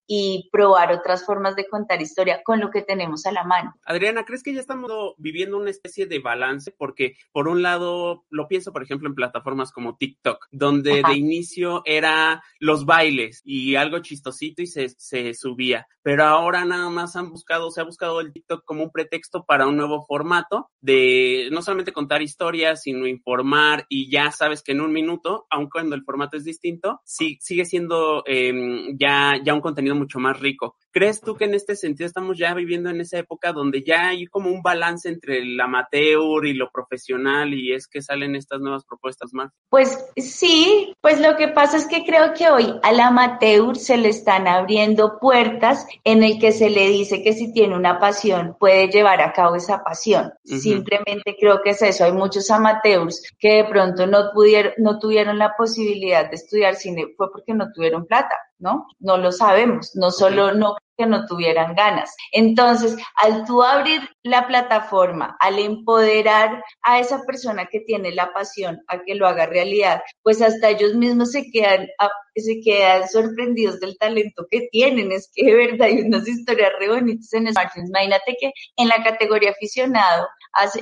y 0.07 0.49
probar 0.51 0.93
otras 0.93 1.25
formas 1.25 1.57
de 1.57 1.67
contar 1.67 2.01
historia 2.01 2.43
con 2.45 2.61
lo 2.61 2.71
que 2.71 2.83
tenemos 2.83 3.27
a 3.27 3.33
la 3.33 3.45
mano. 3.45 3.75
Adriana, 3.85 4.25
¿crees 4.25 4.43
que 4.43 4.55
ya 4.55 4.61
estamos 4.61 4.91
viviendo 5.19 5.59
una 5.59 5.71
especie 5.71 6.07
de 6.07 6.19
balance? 6.19 6.73
Porque 6.77 7.17
por 7.33 7.49
un 7.49 7.63
lado, 7.63 8.25
lo 8.31 8.49
pienso, 8.49 8.73
por 8.73 8.83
ejemplo, 8.83 9.09
en 9.09 9.15
plataformas 9.15 9.73
como 9.73 9.97
TikTok, 9.97 10.49
donde 10.51 11.03
de 11.07 11.17
inicio 11.17 11.83
era 11.85 12.43
los 12.59 12.85
bailes 12.85 13.43
y 13.45 13.77
algo 13.77 14.01
chistosito 14.01 14.63
y 14.63 14.67
se, 14.67 14.89
se 14.89 15.35
subía, 15.35 15.87
pero 16.03 16.25
ahora 16.25 16.65
nada 16.65 16.89
más 16.91 17.17
han 17.17 17.31
buscado, 17.31 17.71
se 17.71 17.81
ha 17.81 17.85
buscado 17.85 18.21
el 18.21 18.33
TikTok 18.33 18.65
como 18.65 18.85
un 18.85 18.91
pretexto 18.91 19.45
para 19.45 19.67
un 19.67 19.77
nuevo 19.77 20.05
formato 20.07 20.71
de 20.81 21.49
no 21.53 21.63
solamente 21.63 21.93
contar 21.93 22.23
historias, 22.23 22.83
sino 22.83 23.07
informar 23.07 23.87
y 23.89 24.11
ya 24.11 24.31
sabes 24.31 24.63
que 24.63 24.73
en 24.73 24.81
un 24.81 24.93
minuto, 24.93 25.47
aun 25.51 25.69
cuando 25.69 25.95
el 25.95 26.05
formato 26.05 26.37
es 26.37 26.45
distinto, 26.45 27.01
sí, 27.05 27.39
sigue 27.41 27.65
siendo 27.65 28.23
eh, 28.27 28.53
ya, 28.99 29.41
ya 29.43 29.55
un 29.55 29.61
contenido 29.61 29.95
mucho 29.95 30.19
más 30.19 30.39
rico. 30.41 30.77
¿Crees 30.91 31.21
tú 31.21 31.37
que 31.37 31.45
en 31.45 31.55
este 31.55 31.77
sentido 31.77 32.07
estamos 32.07 32.39
ya 32.39 32.55
viviendo 32.55 32.91
en 32.91 33.01
esa 33.01 33.19
época 33.19 33.53
donde 33.53 33.83
ya 33.83 34.09
hay 34.09 34.27
como 34.27 34.51
un 34.51 34.63
balance 34.63 35.09
entre 35.09 35.39
el 35.39 35.61
amateur 35.61 36.45
y 36.45 36.55
lo 36.55 36.71
profesional 36.71 37.55
y 37.55 37.73
es 37.73 37.89
que 37.89 38.03
salen 38.03 38.37
estas 38.37 38.61
nuevas 38.61 38.85
propuestas 38.85 39.33
más? 39.33 39.53
Pues 39.71 40.05
sí, 40.17 40.95
pues 41.01 41.21
lo 41.21 41.37
que 41.37 41.49
pasa 41.49 41.77
es 41.77 41.87
que 41.87 42.05
creo 42.05 42.35
que 42.35 42.51
hoy 42.51 42.75
al 42.83 43.01
amateur 43.01 43.77
se 43.77 43.97
le 43.97 44.09
están 44.09 44.47
abriendo 44.47 45.19
puertas 45.19 45.87
en 46.05 46.23
el 46.23 46.39
que 46.39 46.53
se 46.53 46.71
le 46.71 46.89
dice 46.89 47.23
que 47.23 47.33
si 47.33 47.53
tiene 47.53 47.77
una 47.77 47.99
pasión 47.99 48.57
puede 48.59 48.89
llevar 48.89 49.23
a 49.23 49.33
cabo 49.33 49.57
esa 49.57 49.83
pasión. 49.83 50.33
Simplemente 50.45 51.37
creo 51.39 51.63
que 51.63 51.71
es 51.71 51.83
eso. 51.83 52.05
Hay 52.05 52.13
muchos 52.13 52.51
amateurs 52.51 53.23
que 53.39 53.63
de 53.63 53.65
pronto 53.65 54.07
no 54.07 54.31
pudieron, 54.35 54.73
no 54.79 54.99
tuvieron 54.99 55.39
la 55.39 55.55
posibilidad 55.57 56.29
de 56.29 56.37
estudiar 56.37 56.75
cine 56.75 57.07
fue 57.17 57.31
porque 57.33 57.55
no 57.55 57.73
tuvieron 57.73 58.07
plata 58.07 58.37
¿no? 58.63 58.87
No 59.01 59.19
lo 59.19 59.31
sabemos, 59.33 59.95
no 59.97 60.11
solo 60.11 60.55
no 60.55 60.77
que 60.97 61.07
no 61.07 61.27
tuvieran 61.27 61.75
ganas. 61.75 62.15
Entonces, 62.33 62.97
al 63.17 63.45
tú 63.45 63.63
abrir 63.63 64.01
la 64.23 64.47
plataforma, 64.47 65.37
al 65.41 65.59
empoderar 65.59 66.63
a 66.83 67.01
esa 67.01 67.23
persona 67.27 67.67
que 67.67 67.81
tiene 67.81 68.13
la 68.13 68.33
pasión 68.33 68.81
a 68.89 69.03
que 69.03 69.15
lo 69.15 69.27
haga 69.27 69.47
realidad, 69.47 70.03
pues 70.23 70.43
hasta 70.43 70.71
ellos 70.71 70.95
mismos 70.95 71.33
se 71.33 71.51
quedan, 71.51 71.89
se 72.35 72.61
quedan 72.61 73.09
sorprendidos 73.09 73.81
del 73.81 73.97
talento 73.99 74.47
que 74.51 74.69
tienen. 74.71 75.13
Es 75.13 75.31
que 75.35 75.47
de 75.47 75.55
verdad 75.55 75.89
hay 75.89 76.01
unas 76.01 76.27
historias 76.29 76.73
re 76.79 76.89
bonitas 76.89 77.33
en 77.33 77.53
Smartphones. 77.53 77.91
Imagínate 77.91 78.37
que 78.41 78.53
en 78.77 78.89
la 78.89 79.03
categoría 79.03 79.51
aficionado, 79.51 80.29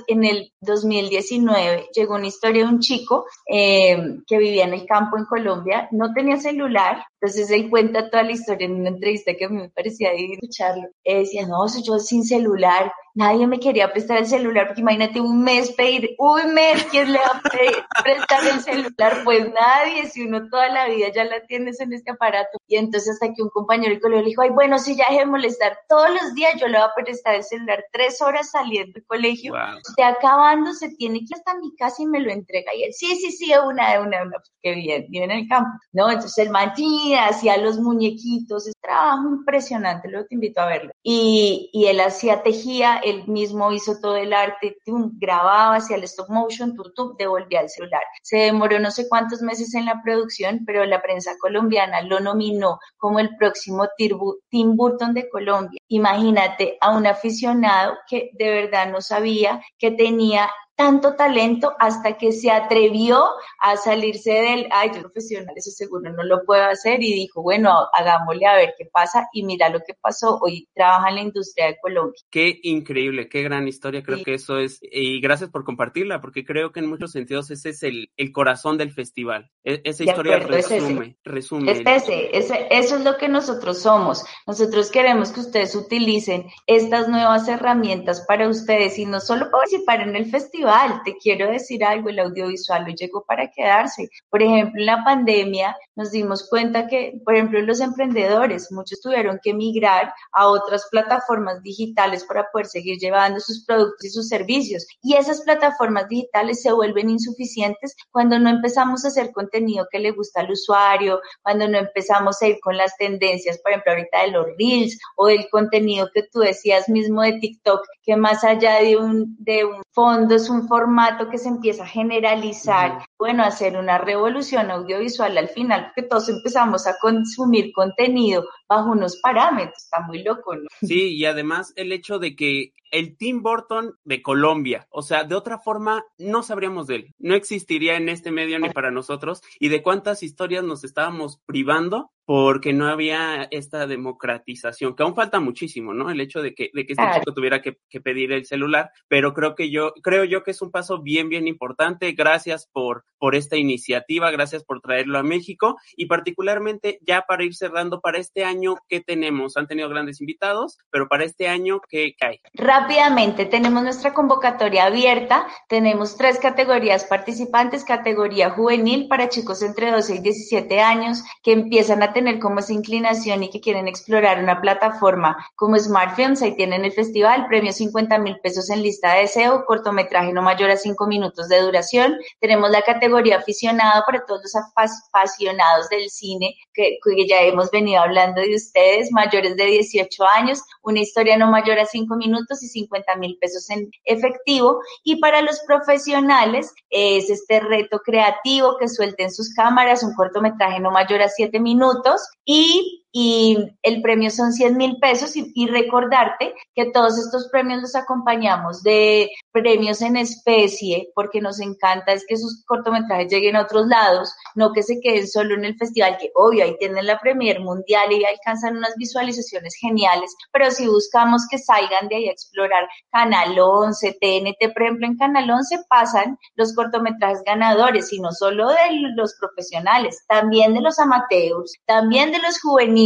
en 0.08 0.24
el 0.24 0.52
2019, 0.60 1.88
llegó 1.94 2.16
una 2.16 2.26
historia 2.26 2.64
de 2.64 2.68
un 2.68 2.80
chico 2.80 3.26
eh, 3.46 3.96
que 4.26 4.38
vivía 4.38 4.64
en 4.64 4.74
el 4.74 4.86
campo 4.86 5.16
en 5.16 5.24
Colombia, 5.26 5.88
no 5.92 6.12
tenía 6.12 6.36
celular, 6.38 7.04
entonces 7.20 7.50
él 7.50 7.70
cuenta 7.70 8.10
toda 8.10 8.24
la 8.24 8.32
historia 8.32 8.66
en 8.66 8.80
una 8.80 8.88
entrevista 8.90 9.34
que 9.34 9.44
a 9.44 9.48
mí 9.48 9.56
me 9.56 9.68
parecía 10.00 10.26
de 10.28 10.34
escucharlo. 10.34 10.88
Él 11.04 11.24
decía, 11.24 11.46
no, 11.46 11.66
yo 11.82 11.98
sin 11.98 12.24
celular, 12.24 12.92
nadie 13.14 13.46
me 13.46 13.60
quería 13.60 13.92
prestar 13.92 14.18
el 14.18 14.26
celular, 14.26 14.66
porque 14.66 14.80
imagínate 14.80 15.20
un 15.20 15.42
mes 15.42 15.72
pedir, 15.72 16.14
un 16.18 16.54
mes, 16.54 16.84
¿quién 16.90 17.12
le 17.12 17.18
va 17.18 17.38
a 17.38 17.50
pedir, 17.50 17.84
prestar 18.02 18.46
el 18.46 18.60
celular? 18.60 19.22
Pues 19.24 19.50
nadie, 19.52 20.06
si 20.08 20.22
uno 20.22 20.48
toda 20.48 20.68
la 20.68 20.88
vida 20.88 21.08
ya 21.14 21.24
la 21.24 21.40
tienes 21.46 21.80
en 21.80 21.92
este 21.92 22.12
aparato. 22.12 22.58
Y 22.66 22.76
entonces 22.76 23.10
hasta 23.14 23.32
que 23.34 23.42
un 23.42 23.50
compañero 23.50 23.90
del 23.90 24.00
colegio 24.00 24.22
le 24.22 24.28
dijo, 24.28 24.42
ay, 24.42 24.50
bueno, 24.50 24.78
si 24.78 24.96
ya 24.96 25.04
dejé 25.08 25.20
de 25.20 25.26
molestar, 25.26 25.78
todos 25.88 26.10
los 26.10 26.34
días 26.34 26.54
yo 26.60 26.68
le 26.68 26.78
voy 26.78 26.86
a 26.86 27.04
prestar 27.04 27.34
el 27.34 27.44
celular 27.44 27.84
tres 27.92 28.20
horas 28.22 28.50
saliendo 28.50 28.92
del 28.94 29.04
colegio, 29.06 29.54
de 29.96 30.02
acabando 30.02 30.72
se 30.72 30.90
tiene 30.90 31.20
que 31.20 31.34
hasta 31.34 31.54
mi 31.56 31.74
casa 31.76 32.02
y 32.02 32.06
me 32.06 32.20
lo 32.20 32.30
entrega. 32.30 32.74
Y 32.74 32.84
él, 32.84 32.92
sí, 32.92 33.16
sí, 33.16 33.32
sí, 33.32 33.52
una, 33.64 33.92
de 33.92 33.98
una, 33.98 34.22
una, 34.22 34.38
pues, 34.38 34.52
qué 34.62 34.74
bien, 34.74 35.06
vive 35.08 35.24
en 35.24 35.30
el 35.30 35.48
campo. 35.48 35.70
No, 35.92 36.10
entonces 36.10 36.38
el 36.38 36.50
mantinía, 36.50 37.26
hacía 37.26 37.56
los 37.56 37.78
muñequitos, 37.78 38.66
es 38.66 38.74
trabajo 38.80 39.28
impresionante, 39.28 40.08
luego 40.08 40.26
te 40.26 40.34
invito 40.34 40.60
a 40.60 40.66
verlo. 40.66 40.92
Y, 41.02 41.70
y 41.72 41.86
él 41.86 42.00
hacía, 42.00 42.42
tejía, 42.42 42.99
él 43.04 43.26
mismo 43.26 43.72
hizo 43.72 44.00
todo 44.00 44.16
el 44.16 44.32
arte, 44.32 44.76
grababa, 45.18 45.76
hacía 45.76 45.96
el 45.96 46.04
stop 46.04 46.28
motion, 46.30 46.76
YouTube, 46.76 47.16
devolvía 47.18 47.60
el 47.60 47.68
celular. 47.68 48.02
Se 48.22 48.38
demoró 48.38 48.78
no 48.78 48.90
sé 48.90 49.08
cuántos 49.08 49.42
meses 49.42 49.74
en 49.74 49.86
la 49.86 50.02
producción, 50.02 50.60
pero 50.66 50.84
la 50.84 51.02
prensa 51.02 51.32
colombiana 51.38 52.02
lo 52.02 52.20
nominó 52.20 52.78
como 52.96 53.18
el 53.18 53.36
próximo 53.36 53.88
Tim 53.96 54.76
Burton 54.76 55.14
de 55.14 55.28
Colombia. 55.28 55.79
Imagínate 55.92 56.78
a 56.80 56.96
un 56.96 57.06
aficionado 57.06 57.98
que 58.08 58.30
de 58.34 58.48
verdad 58.48 58.90
no 58.90 59.00
sabía 59.00 59.60
que 59.76 59.90
tenía 59.90 60.48
tanto 60.80 61.14
talento 61.14 61.74
hasta 61.78 62.16
que 62.16 62.32
se 62.32 62.50
atrevió 62.50 63.22
a 63.58 63.76
salirse 63.76 64.32
del, 64.32 64.66
ay, 64.70 64.90
yo 64.94 65.02
profesional, 65.02 65.52
eso 65.54 65.70
seguro 65.70 66.10
no 66.10 66.22
lo 66.22 66.42
puedo 66.46 66.64
hacer 66.64 67.02
y 67.02 67.12
dijo, 67.12 67.42
bueno, 67.42 67.70
hagámosle 67.92 68.46
a 68.46 68.54
ver 68.54 68.72
qué 68.78 68.86
pasa 68.86 69.28
y 69.34 69.42
mira 69.42 69.68
lo 69.68 69.80
que 69.80 69.92
pasó, 70.00 70.38
hoy 70.40 70.70
trabaja 70.72 71.10
en 71.10 71.16
la 71.16 71.20
industria 71.20 71.66
de 71.66 71.76
Colombia. 71.82 72.18
Qué 72.30 72.60
increíble, 72.62 73.28
qué 73.28 73.42
gran 73.42 73.68
historia, 73.68 74.02
creo 74.02 74.24
que 74.24 74.32
eso 74.32 74.56
es, 74.56 74.78
y 74.80 75.20
gracias 75.20 75.50
por 75.50 75.64
compartirla, 75.64 76.22
porque 76.22 76.46
creo 76.46 76.72
que 76.72 76.80
en 76.80 76.88
muchos 76.88 77.12
sentidos 77.12 77.50
ese 77.50 77.68
es 77.68 77.82
el, 77.82 78.10
el 78.16 78.32
corazón 78.32 78.78
del 78.78 78.90
festival, 78.90 79.50
e, 79.62 79.82
esa 79.84 80.04
historia 80.04 80.38
resume, 80.38 81.18
resume. 81.24 81.72
Es 81.72 81.80
ese, 81.80 82.34
ese, 82.34 82.68
eso 82.70 82.96
es 82.96 83.04
lo 83.04 83.18
que 83.18 83.28
nosotros 83.28 83.82
somos, 83.82 84.24
nosotros 84.46 84.90
queremos 84.90 85.30
que 85.30 85.40
ustedes 85.40 85.72
utilicen 85.80 86.46
estas 86.66 87.08
nuevas 87.08 87.48
herramientas 87.48 88.24
para 88.26 88.48
ustedes 88.48 88.98
y 88.98 89.06
no 89.06 89.20
solo 89.20 89.50
participar 89.50 90.00
en 90.00 90.16
el 90.16 90.30
festival, 90.30 91.02
te 91.04 91.16
quiero 91.16 91.50
decir 91.50 91.84
algo, 91.84 92.08
el 92.08 92.18
audiovisual 92.18 92.84
lo 92.84 92.94
llegó 92.94 93.24
para 93.24 93.50
quedarse. 93.50 94.08
Por 94.28 94.42
ejemplo, 94.42 94.80
en 94.80 94.86
la 94.86 95.04
pandemia 95.04 95.76
nos 95.96 96.10
dimos 96.10 96.48
cuenta 96.48 96.86
que, 96.86 97.20
por 97.24 97.34
ejemplo, 97.34 97.60
los 97.62 97.80
emprendedores, 97.80 98.70
muchos 98.72 99.00
tuvieron 99.00 99.38
que 99.42 99.54
migrar 99.54 100.12
a 100.32 100.48
otras 100.48 100.86
plataformas 100.90 101.62
digitales 101.62 102.24
para 102.24 102.46
poder 102.52 102.66
seguir 102.66 102.98
llevando 102.98 103.40
sus 103.40 103.64
productos 103.64 104.04
y 104.04 104.10
sus 104.10 104.28
servicios. 104.28 104.86
Y 105.02 105.14
esas 105.14 105.42
plataformas 105.42 106.08
digitales 106.08 106.62
se 106.62 106.72
vuelven 106.72 107.10
insuficientes 107.10 107.94
cuando 108.10 108.38
no 108.38 108.50
empezamos 108.50 109.04
a 109.04 109.08
hacer 109.08 109.32
contenido 109.32 109.86
que 109.90 109.98
le 109.98 110.12
gusta 110.12 110.40
al 110.40 110.50
usuario, 110.50 111.20
cuando 111.42 111.68
no 111.68 111.78
empezamos 111.78 112.40
a 112.42 112.48
ir 112.48 112.58
con 112.60 112.76
las 112.76 112.96
tendencias, 112.96 113.58
por 113.58 113.72
ejemplo, 113.72 113.92
ahorita 113.92 114.22
de 114.22 114.30
los 114.30 114.46
reels 114.58 114.98
o 115.16 115.26
del 115.26 115.48
contenido 115.50 115.69
que 115.70 116.22
tú 116.32 116.40
decías 116.40 116.88
mismo 116.88 117.22
de 117.22 117.38
TikTok, 117.38 117.80
que 118.02 118.16
más 118.16 118.44
allá 118.44 118.80
de 118.80 118.96
un, 118.96 119.36
de 119.38 119.64
un 119.64 119.82
fondo 119.92 120.34
es 120.34 120.48
un 120.50 120.68
formato 120.68 121.28
que 121.28 121.38
se 121.38 121.48
empieza 121.48 121.84
a 121.84 121.88
generalizar, 121.88 123.04
bueno, 123.18 123.42
hacer 123.42 123.76
una 123.76 123.98
revolución 123.98 124.70
audiovisual 124.70 125.36
al 125.38 125.48
final, 125.48 125.86
porque 125.86 126.08
todos 126.08 126.28
empezamos 126.28 126.86
a 126.86 126.96
consumir 127.00 127.72
contenido 127.72 128.44
bajo 128.70 128.92
unos 128.92 129.16
parámetros, 129.16 129.82
está 129.82 130.00
muy 130.02 130.22
loco, 130.22 130.54
¿no? 130.54 130.68
Sí, 130.80 131.16
y 131.16 131.24
además 131.24 131.72
el 131.74 131.90
hecho 131.90 132.20
de 132.20 132.36
que 132.36 132.72
el 132.92 133.16
Tim 133.16 133.42
Burton 133.42 133.96
de 134.04 134.22
Colombia. 134.22 134.86
O 134.90 135.02
sea, 135.02 135.24
de 135.24 135.34
otra 135.34 135.58
forma, 135.58 136.04
no 136.18 136.42
sabríamos 136.42 136.86
de 136.86 136.96
él. 136.96 137.14
No 137.18 137.34
existiría 137.34 137.96
en 137.96 138.08
este 138.08 138.30
medio 138.30 138.58
ni 138.58 138.70
para 138.70 138.90
nosotros. 138.90 139.42
Y 139.58 139.68
de 139.68 139.82
cuántas 139.82 140.22
historias 140.22 140.64
nos 140.64 140.84
estábamos 140.84 141.40
privando 141.46 142.10
porque 142.26 142.72
no 142.72 142.86
había 142.86 143.48
esta 143.50 143.88
democratización, 143.88 144.94
que 144.94 145.02
aún 145.02 145.16
falta 145.16 145.40
muchísimo, 145.40 145.94
¿no? 145.94 146.12
El 146.12 146.20
hecho 146.20 146.42
de 146.42 146.54
que, 146.54 146.70
de 146.72 146.86
que 146.86 146.92
este 146.92 147.04
chico 147.14 147.34
tuviera 147.34 147.60
que, 147.60 147.78
que, 147.88 148.00
pedir 148.00 148.30
el 148.30 148.46
celular, 148.46 148.92
pero 149.08 149.34
creo 149.34 149.56
que 149.56 149.68
yo, 149.68 149.94
creo 150.00 150.22
yo 150.22 150.44
que 150.44 150.52
es 150.52 150.62
un 150.62 150.70
paso 150.70 151.02
bien, 151.02 151.28
bien 151.28 151.48
importante. 151.48 152.12
Gracias 152.12 152.68
por, 152.72 153.04
por 153.18 153.34
esta 153.34 153.56
iniciativa, 153.56 154.30
gracias 154.30 154.62
por 154.62 154.80
traerlo 154.80 155.18
a 155.18 155.24
México 155.24 155.76
y 155.96 156.06
particularmente 156.06 157.00
ya 157.02 157.22
para 157.22 157.42
ir 157.42 157.56
cerrando 157.56 158.00
para 158.00 158.18
este 158.18 158.44
año, 158.44 158.59
¿qué 158.88 159.00
tenemos? 159.00 159.56
Han 159.56 159.66
tenido 159.66 159.88
grandes 159.88 160.20
invitados, 160.20 160.78
pero 160.90 161.08
para 161.08 161.24
este 161.24 161.48
año, 161.48 161.80
¿qué 161.88 162.14
cae? 162.18 162.40
Rápidamente, 162.54 163.46
tenemos 163.46 163.82
nuestra 163.82 164.12
convocatoria 164.12 164.84
abierta, 164.84 165.46
tenemos 165.68 166.16
tres 166.16 166.38
categorías 166.38 167.04
participantes, 167.04 167.84
categoría 167.84 168.50
juvenil 168.50 169.08
para 169.08 169.28
chicos 169.28 169.62
entre 169.62 169.90
12 169.90 170.16
y 170.16 170.18
17 170.20 170.80
años 170.80 171.22
que 171.42 171.52
empiezan 171.52 172.02
a 172.02 172.12
tener 172.12 172.38
como 172.38 172.60
esa 172.60 172.72
inclinación 172.72 173.42
y 173.42 173.50
que 173.50 173.60
quieren 173.60 173.88
explorar 173.88 174.42
una 174.42 174.60
plataforma 174.60 175.36
como 175.56 175.78
Smart 175.78 176.16
Films, 176.16 176.42
ahí 176.42 176.56
tienen 176.56 176.84
el 176.84 176.92
festival, 176.92 177.46
premio 177.48 177.72
50 177.72 178.18
mil 178.18 178.38
pesos 178.42 178.70
en 178.70 178.82
lista 178.82 179.14
de 179.14 179.22
deseo, 179.22 179.64
cortometraje 179.66 180.32
no 180.32 180.42
mayor 180.42 180.70
a 180.70 180.76
5 180.76 181.06
minutos 181.06 181.48
de 181.48 181.60
duración, 181.60 182.16
tenemos 182.40 182.70
la 182.70 182.82
categoría 182.82 183.38
aficionado 183.38 184.02
para 184.06 184.24
todos 184.24 184.42
los 184.42 184.54
apasionados 184.56 185.88
del 185.88 186.10
cine, 186.10 186.54
que, 186.72 186.98
que 187.02 187.26
ya 187.26 187.42
hemos 187.42 187.70
venido 187.70 188.00
hablando 188.00 188.40
de 188.50 188.56
ustedes, 188.56 189.10
mayores 189.12 189.56
de 189.56 189.64
18 189.64 190.24
años, 190.36 190.60
una 190.82 191.00
historia 191.00 191.36
no 191.36 191.50
mayor 191.50 191.78
a 191.78 191.86
5 191.86 192.16
minutos 192.16 192.62
y 192.62 192.68
50 192.68 193.16
mil 193.16 193.38
pesos 193.40 193.68
en 193.70 193.90
efectivo. 194.04 194.80
Y 195.04 195.20
para 195.20 195.42
los 195.42 195.60
profesionales 195.66 196.72
es 196.90 197.30
este 197.30 197.60
reto 197.60 198.00
creativo 198.04 198.76
que 198.78 198.88
suelten 198.88 199.30
sus 199.30 199.54
cámaras, 199.54 200.02
un 200.02 200.14
cortometraje 200.14 200.80
no 200.80 200.90
mayor 200.90 201.22
a 201.22 201.28
7 201.28 201.58
minutos 201.60 202.20
y 202.44 202.99
y 203.12 203.58
el 203.82 204.02
premio 204.02 204.30
son 204.30 204.52
100 204.52 204.76
mil 204.76 204.98
pesos 205.00 205.36
y, 205.36 205.50
y, 205.54 205.66
recordarte 205.66 206.54
que 206.74 206.90
todos 206.92 207.18
estos 207.18 207.48
premios 207.50 207.82
los 207.82 207.96
acompañamos 207.96 208.82
de 208.82 209.30
premios 209.50 210.00
en 210.00 210.16
especie 210.16 211.08
porque 211.14 211.40
nos 211.40 211.60
encanta 211.60 212.12
es 212.12 212.24
que 212.26 212.36
sus 212.36 212.64
cortometrajes 212.66 213.30
lleguen 213.30 213.56
a 213.56 213.62
otros 213.62 213.88
lados, 213.88 214.32
no 214.54 214.72
que 214.72 214.84
se 214.84 215.00
queden 215.00 215.26
solo 215.26 215.54
en 215.54 215.64
el 215.64 215.76
festival, 215.76 216.18
que 216.18 216.30
obvio 216.34 216.64
ahí 216.64 216.76
tienen 216.78 217.06
la 217.06 217.18
premier 217.18 217.60
mundial 217.60 218.12
y 218.12 218.24
alcanzan 218.24 218.76
unas 218.76 218.94
visualizaciones 218.96 219.74
geniales, 219.80 220.32
pero 220.52 220.70
si 220.70 220.86
buscamos 220.86 221.46
que 221.50 221.58
salgan 221.58 222.08
de 222.08 222.16
ahí 222.16 222.28
a 222.28 222.32
explorar 222.32 222.88
Canal 223.10 223.58
11, 223.58 224.18
TNT, 224.20 224.72
por 224.72 224.82
ejemplo, 224.82 225.06
en 225.06 225.16
Canal 225.16 225.50
11 225.50 225.80
pasan 225.88 226.38
los 226.54 226.74
cortometrajes 226.74 227.42
ganadores 227.44 228.12
y 228.12 228.20
no 228.20 228.30
solo 228.30 228.68
de 228.68 228.76
los 229.16 229.34
profesionales, 229.40 230.24
también 230.28 230.74
de 230.74 230.80
los 230.80 230.98
amateurs, 231.00 231.74
también 231.86 232.30
de 232.30 232.38
los 232.38 232.60
juveniles. 232.60 232.99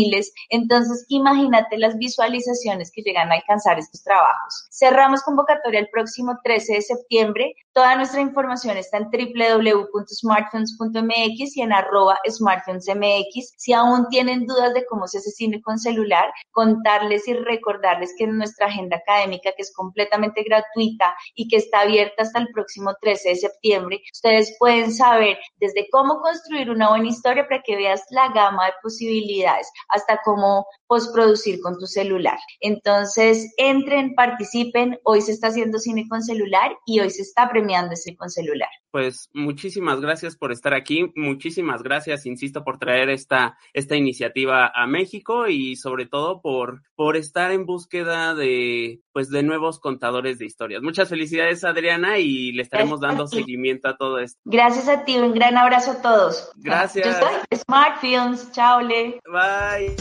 Entonces, 0.51 1.07
imagínate 1.09 1.79
las 1.79 1.97
visualizaciones 1.97 2.91
que 2.93 3.03
llegan 3.03 3.31
a 3.31 3.37
alcanzar 3.37 3.79
estos 3.79 4.03
trabajos. 4.03 4.67
Cerramos 4.71 5.23
convocatoria 5.23 5.79
el 5.81 5.89
próximo 5.91 6.39
13 6.43 6.75
de 6.75 6.83
septiembre. 6.83 7.55
Toda 7.73 7.97
nuestra 7.97 8.21
información 8.21 8.77
está 8.77 8.99
en 8.99 9.09
www.smartphones.mx 9.11 11.57
y 11.57 11.63
en 11.63 11.73
arroba 11.73 12.19
smartphonesmx. 12.29 13.55
Si 13.57 13.73
aún 13.73 14.09
tienen 14.09 14.45
dudas 14.47 14.75
de 14.75 14.85
cómo 14.87 15.07
se 15.07 15.19
hace 15.19 15.31
con 15.63 15.79
celular, 15.79 16.33
contarles 16.51 17.29
y 17.29 17.35
recordarles 17.35 18.15
que 18.17 18.25
en 18.25 18.39
nuestra 18.39 18.67
agenda 18.67 18.97
académica, 18.97 19.53
que 19.57 19.63
es 19.63 19.73
completamente 19.75 20.43
gratuita 20.43 21.15
y 21.35 21.49
que 21.49 21.57
está 21.57 21.81
abierta 21.81 22.23
hasta 22.23 22.39
el 22.39 22.49
próximo 22.53 22.95
13 23.01 23.31
de 23.31 23.37
septiembre, 23.37 24.01
ustedes 24.13 24.57
pueden 24.59 24.93
saber 24.93 25.39
desde 25.57 25.89
cómo 25.91 26.21
construir 26.21 26.71
una 26.71 26.91
buena 26.91 27.09
historia 27.09 27.47
para 27.49 27.63
que 27.63 27.77
veas 27.77 28.03
la 28.11 28.33
gama 28.33 28.67
de 28.67 28.73
posibilidades, 28.83 29.71
hasta 29.89 30.21
cómo 30.25 30.67
postproducir 30.87 31.61
con 31.61 31.79
tu 31.79 31.87
celular. 31.87 32.39
Entonces, 32.61 33.53
entren, 33.57 34.15
participen. 34.15 34.99
Hoy 35.05 35.21
se 35.21 35.33
está 35.33 35.49
haciendo 35.49 35.79
cine 35.79 36.07
con 36.09 36.23
celular 36.23 36.77
y 36.87 37.01
hoy 37.01 37.11
se 37.11 37.23
está 37.23 37.49
premiando 37.49 37.97
cine 37.97 38.17
con 38.17 38.31
celular. 38.31 38.71
Pues 38.95 39.29
muchísimas 39.33 40.01
gracias 40.01 40.37
por 40.37 40.53
estar 40.53 40.73
aquí. 40.73 41.11
Muchísimas 41.17 41.83
gracias, 41.83 42.27
insisto, 42.27 42.63
por 42.63 42.79
traer 42.79 43.11
esta, 43.11 43.59
esta 43.73 43.97
iniciativa 43.97 44.71
a 44.73 44.87
México 44.87 45.49
y 45.49 45.75
sobre 45.75 46.07
todo 46.07 46.41
por, 46.41 46.85
por 46.95 47.17
estar 47.17 47.51
en 47.51 47.67
búsqueda 47.67 48.37
de, 48.37 49.01
pues, 49.13 49.31
de 49.31 49.43
nuevos 49.43 49.81
contadores 49.81 50.39
de 50.39 50.47
historias. 50.47 50.81
Muchas 50.81 51.09
felicidades, 51.09 51.65
Adriana, 51.65 52.19
y 52.19 52.53
le 52.53 52.63
estaremos 52.63 53.01
dando 53.01 53.27
seguimiento 53.27 53.89
a 53.89 53.97
todo 53.97 54.21
esto. 54.21 54.41
Gracias 54.45 54.87
a 54.87 55.05
ti. 55.05 55.19
Un 55.19 55.35
gran 55.35 55.59
abrazo 55.59 55.91
a 55.91 56.01
todos. 56.01 56.53
Gracias. 56.55 57.05
Yo 57.05 57.27
soy 57.27 57.59
Smart 57.67 58.01
Films. 58.01 58.53
Chao, 58.53 58.81
Le. 58.81 59.21
Bye. 59.27 59.97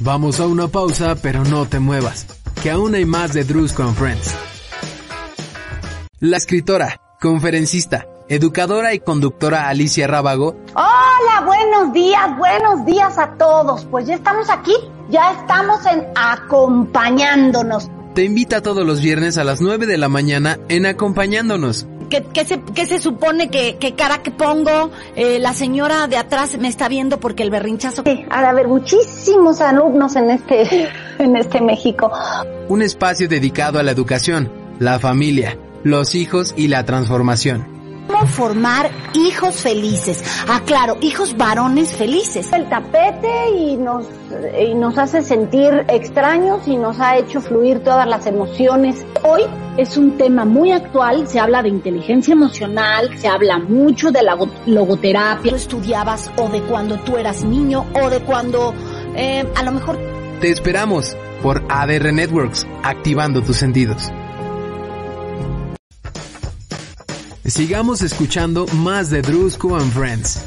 Vamos 0.00 0.40
a 0.40 0.46
una 0.46 0.68
pausa, 0.68 1.14
pero 1.20 1.44
no 1.44 1.68
te 1.68 1.78
muevas, 1.78 2.42
que 2.62 2.70
aún 2.70 2.94
hay 2.94 3.04
más 3.04 3.34
de 3.34 3.44
Drusco 3.44 3.82
and 3.82 3.96
Friends. 3.96 4.34
La 6.20 6.38
escritora, 6.38 6.98
conferencista, 7.26 8.06
educadora 8.28 8.94
y 8.94 9.00
conductora 9.00 9.68
Alicia 9.68 10.06
Rábago. 10.06 10.54
Hola, 10.74 11.44
buenos 11.44 11.92
días, 11.92 12.38
buenos 12.38 12.86
días 12.86 13.18
a 13.18 13.32
todos. 13.32 13.84
Pues 13.86 14.06
ya 14.06 14.14
estamos 14.14 14.48
aquí, 14.48 14.74
ya 15.10 15.32
estamos 15.32 15.84
en 15.86 16.06
acompañándonos. 16.14 17.90
Te 18.14 18.22
invita 18.22 18.62
todos 18.62 18.86
los 18.86 19.00
viernes 19.00 19.38
a 19.38 19.44
las 19.44 19.60
9 19.60 19.86
de 19.86 19.98
la 19.98 20.08
mañana 20.08 20.60
en 20.68 20.86
acompañándonos. 20.86 21.88
¿Qué, 22.10 22.22
qué, 22.32 22.44
se, 22.44 22.62
qué 22.62 22.86
se, 22.86 23.00
supone 23.00 23.50
que, 23.50 23.76
cara 23.96 24.22
que 24.22 24.30
pongo? 24.30 24.92
Eh, 25.16 25.40
la 25.40 25.52
señora 25.52 26.06
de 26.06 26.18
atrás 26.18 26.56
me 26.60 26.68
está 26.68 26.86
viendo 26.88 27.18
porque 27.18 27.42
el 27.42 27.50
berrinchazo. 27.50 28.04
Sí, 28.06 28.24
ha 28.30 28.40
de 28.42 28.46
haber 28.46 28.68
muchísimos 28.68 29.60
alumnos 29.60 30.14
en 30.14 30.30
este, 30.30 30.88
en 31.18 31.36
este 31.36 31.60
México. 31.60 32.12
Un 32.68 32.82
espacio 32.82 33.28
dedicado 33.28 33.80
a 33.80 33.82
la 33.82 33.90
educación, 33.90 34.52
la 34.78 35.00
familia, 35.00 35.58
los 35.86 36.16
hijos 36.16 36.52
y 36.56 36.66
la 36.66 36.84
transformación. 36.84 37.64
¿Cómo 38.08 38.26
formar 38.26 38.90
hijos 39.14 39.62
felices? 39.62 40.20
Ah, 40.48 40.62
claro, 40.66 40.96
hijos 41.00 41.36
varones 41.36 41.92
felices. 41.92 42.52
El 42.52 42.68
tapete 42.68 43.50
y 43.56 43.76
nos, 43.76 44.04
y 44.60 44.74
nos 44.74 44.98
hace 44.98 45.22
sentir 45.22 45.84
extraños 45.88 46.66
y 46.66 46.76
nos 46.76 46.98
ha 46.98 47.18
hecho 47.18 47.40
fluir 47.40 47.84
todas 47.84 48.08
las 48.08 48.26
emociones. 48.26 49.06
Hoy 49.22 49.42
es 49.76 49.96
un 49.96 50.18
tema 50.18 50.44
muy 50.44 50.72
actual, 50.72 51.28
se 51.28 51.38
habla 51.38 51.62
de 51.62 51.68
inteligencia 51.68 52.32
emocional, 52.32 53.16
se 53.16 53.28
habla 53.28 53.58
mucho 53.58 54.10
de 54.10 54.22
la 54.24 54.36
logoterapia. 54.66 55.50
Tú 55.52 55.56
estudiabas 55.56 56.32
o 56.36 56.48
de 56.48 56.62
cuando 56.62 56.98
tú 56.98 57.16
eras 57.16 57.44
niño 57.44 57.86
o 57.94 58.10
de 58.10 58.20
cuando 58.20 58.74
eh, 59.14 59.44
a 59.54 59.62
lo 59.62 59.70
mejor... 59.70 59.98
Te 60.40 60.50
esperamos 60.50 61.16
por 61.42 61.62
ADR 61.68 62.12
Networks, 62.12 62.66
activando 62.82 63.40
tus 63.40 63.56
sentidos. 63.56 64.10
Sigamos 67.56 68.02
escuchando 68.02 68.66
más 68.66 69.08
de 69.08 69.22
Drusco 69.22 69.76
and 69.76 69.90
Friends. 69.90 70.44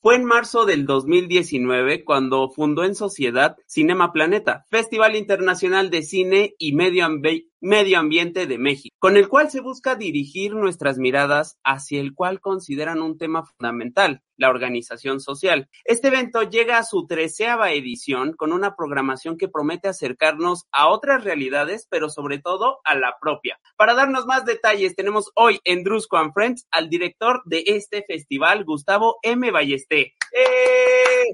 Fue 0.00 0.14
en 0.14 0.24
marzo 0.24 0.66
del 0.66 0.86
2019 0.86 2.04
cuando 2.04 2.48
fundó 2.48 2.84
en 2.84 2.94
sociedad 2.94 3.56
Cinema 3.66 4.12
Planeta, 4.12 4.66
Festival 4.70 5.16
Internacional 5.16 5.90
de 5.90 6.02
Cine 6.04 6.54
y 6.58 6.74
Medio, 6.74 7.06
Ambi 7.06 7.50
Medio 7.60 7.98
Ambiente 7.98 8.46
de 8.46 8.58
México, 8.58 8.94
con 8.98 9.16
el 9.16 9.28
cual 9.28 9.50
se 9.50 9.60
busca 9.60 9.94
dirigir 9.94 10.54
nuestras 10.54 10.98
miradas 10.98 11.58
hacia 11.64 12.00
el 12.00 12.14
cual 12.14 12.40
consideran 12.40 13.02
un 13.02 13.18
tema 13.18 13.44
fundamental, 13.44 14.22
la 14.36 14.50
organización 14.50 15.20
social. 15.20 15.68
Este 15.84 16.08
evento 16.08 16.42
llega 16.42 16.78
a 16.78 16.84
su 16.84 17.06
treceava 17.06 17.72
edición 17.72 18.34
con 18.34 18.52
una 18.52 18.76
programación 18.76 19.38
que 19.38 19.48
promete 19.48 19.88
acercarnos 19.88 20.66
a 20.72 20.88
otras 20.88 21.24
realidades, 21.24 21.86
pero 21.90 22.10
sobre 22.10 22.38
todo 22.38 22.80
a 22.84 22.94
la 22.94 23.16
propia. 23.20 23.58
Para 23.76 23.94
darnos 23.94 24.26
más 24.26 24.44
detalles, 24.44 24.94
tenemos 24.94 25.30
hoy 25.34 25.60
en 25.64 25.84
Drusco 25.84 26.18
and 26.18 26.32
Friends 26.32 26.66
al 26.70 26.88
director 26.88 27.42
de 27.46 27.64
este 27.66 28.04
festival, 28.06 28.64
Gustavo 28.64 29.16
M. 29.22 29.50
Ballesté. 29.50 30.14
¡Eh! 30.32 31.24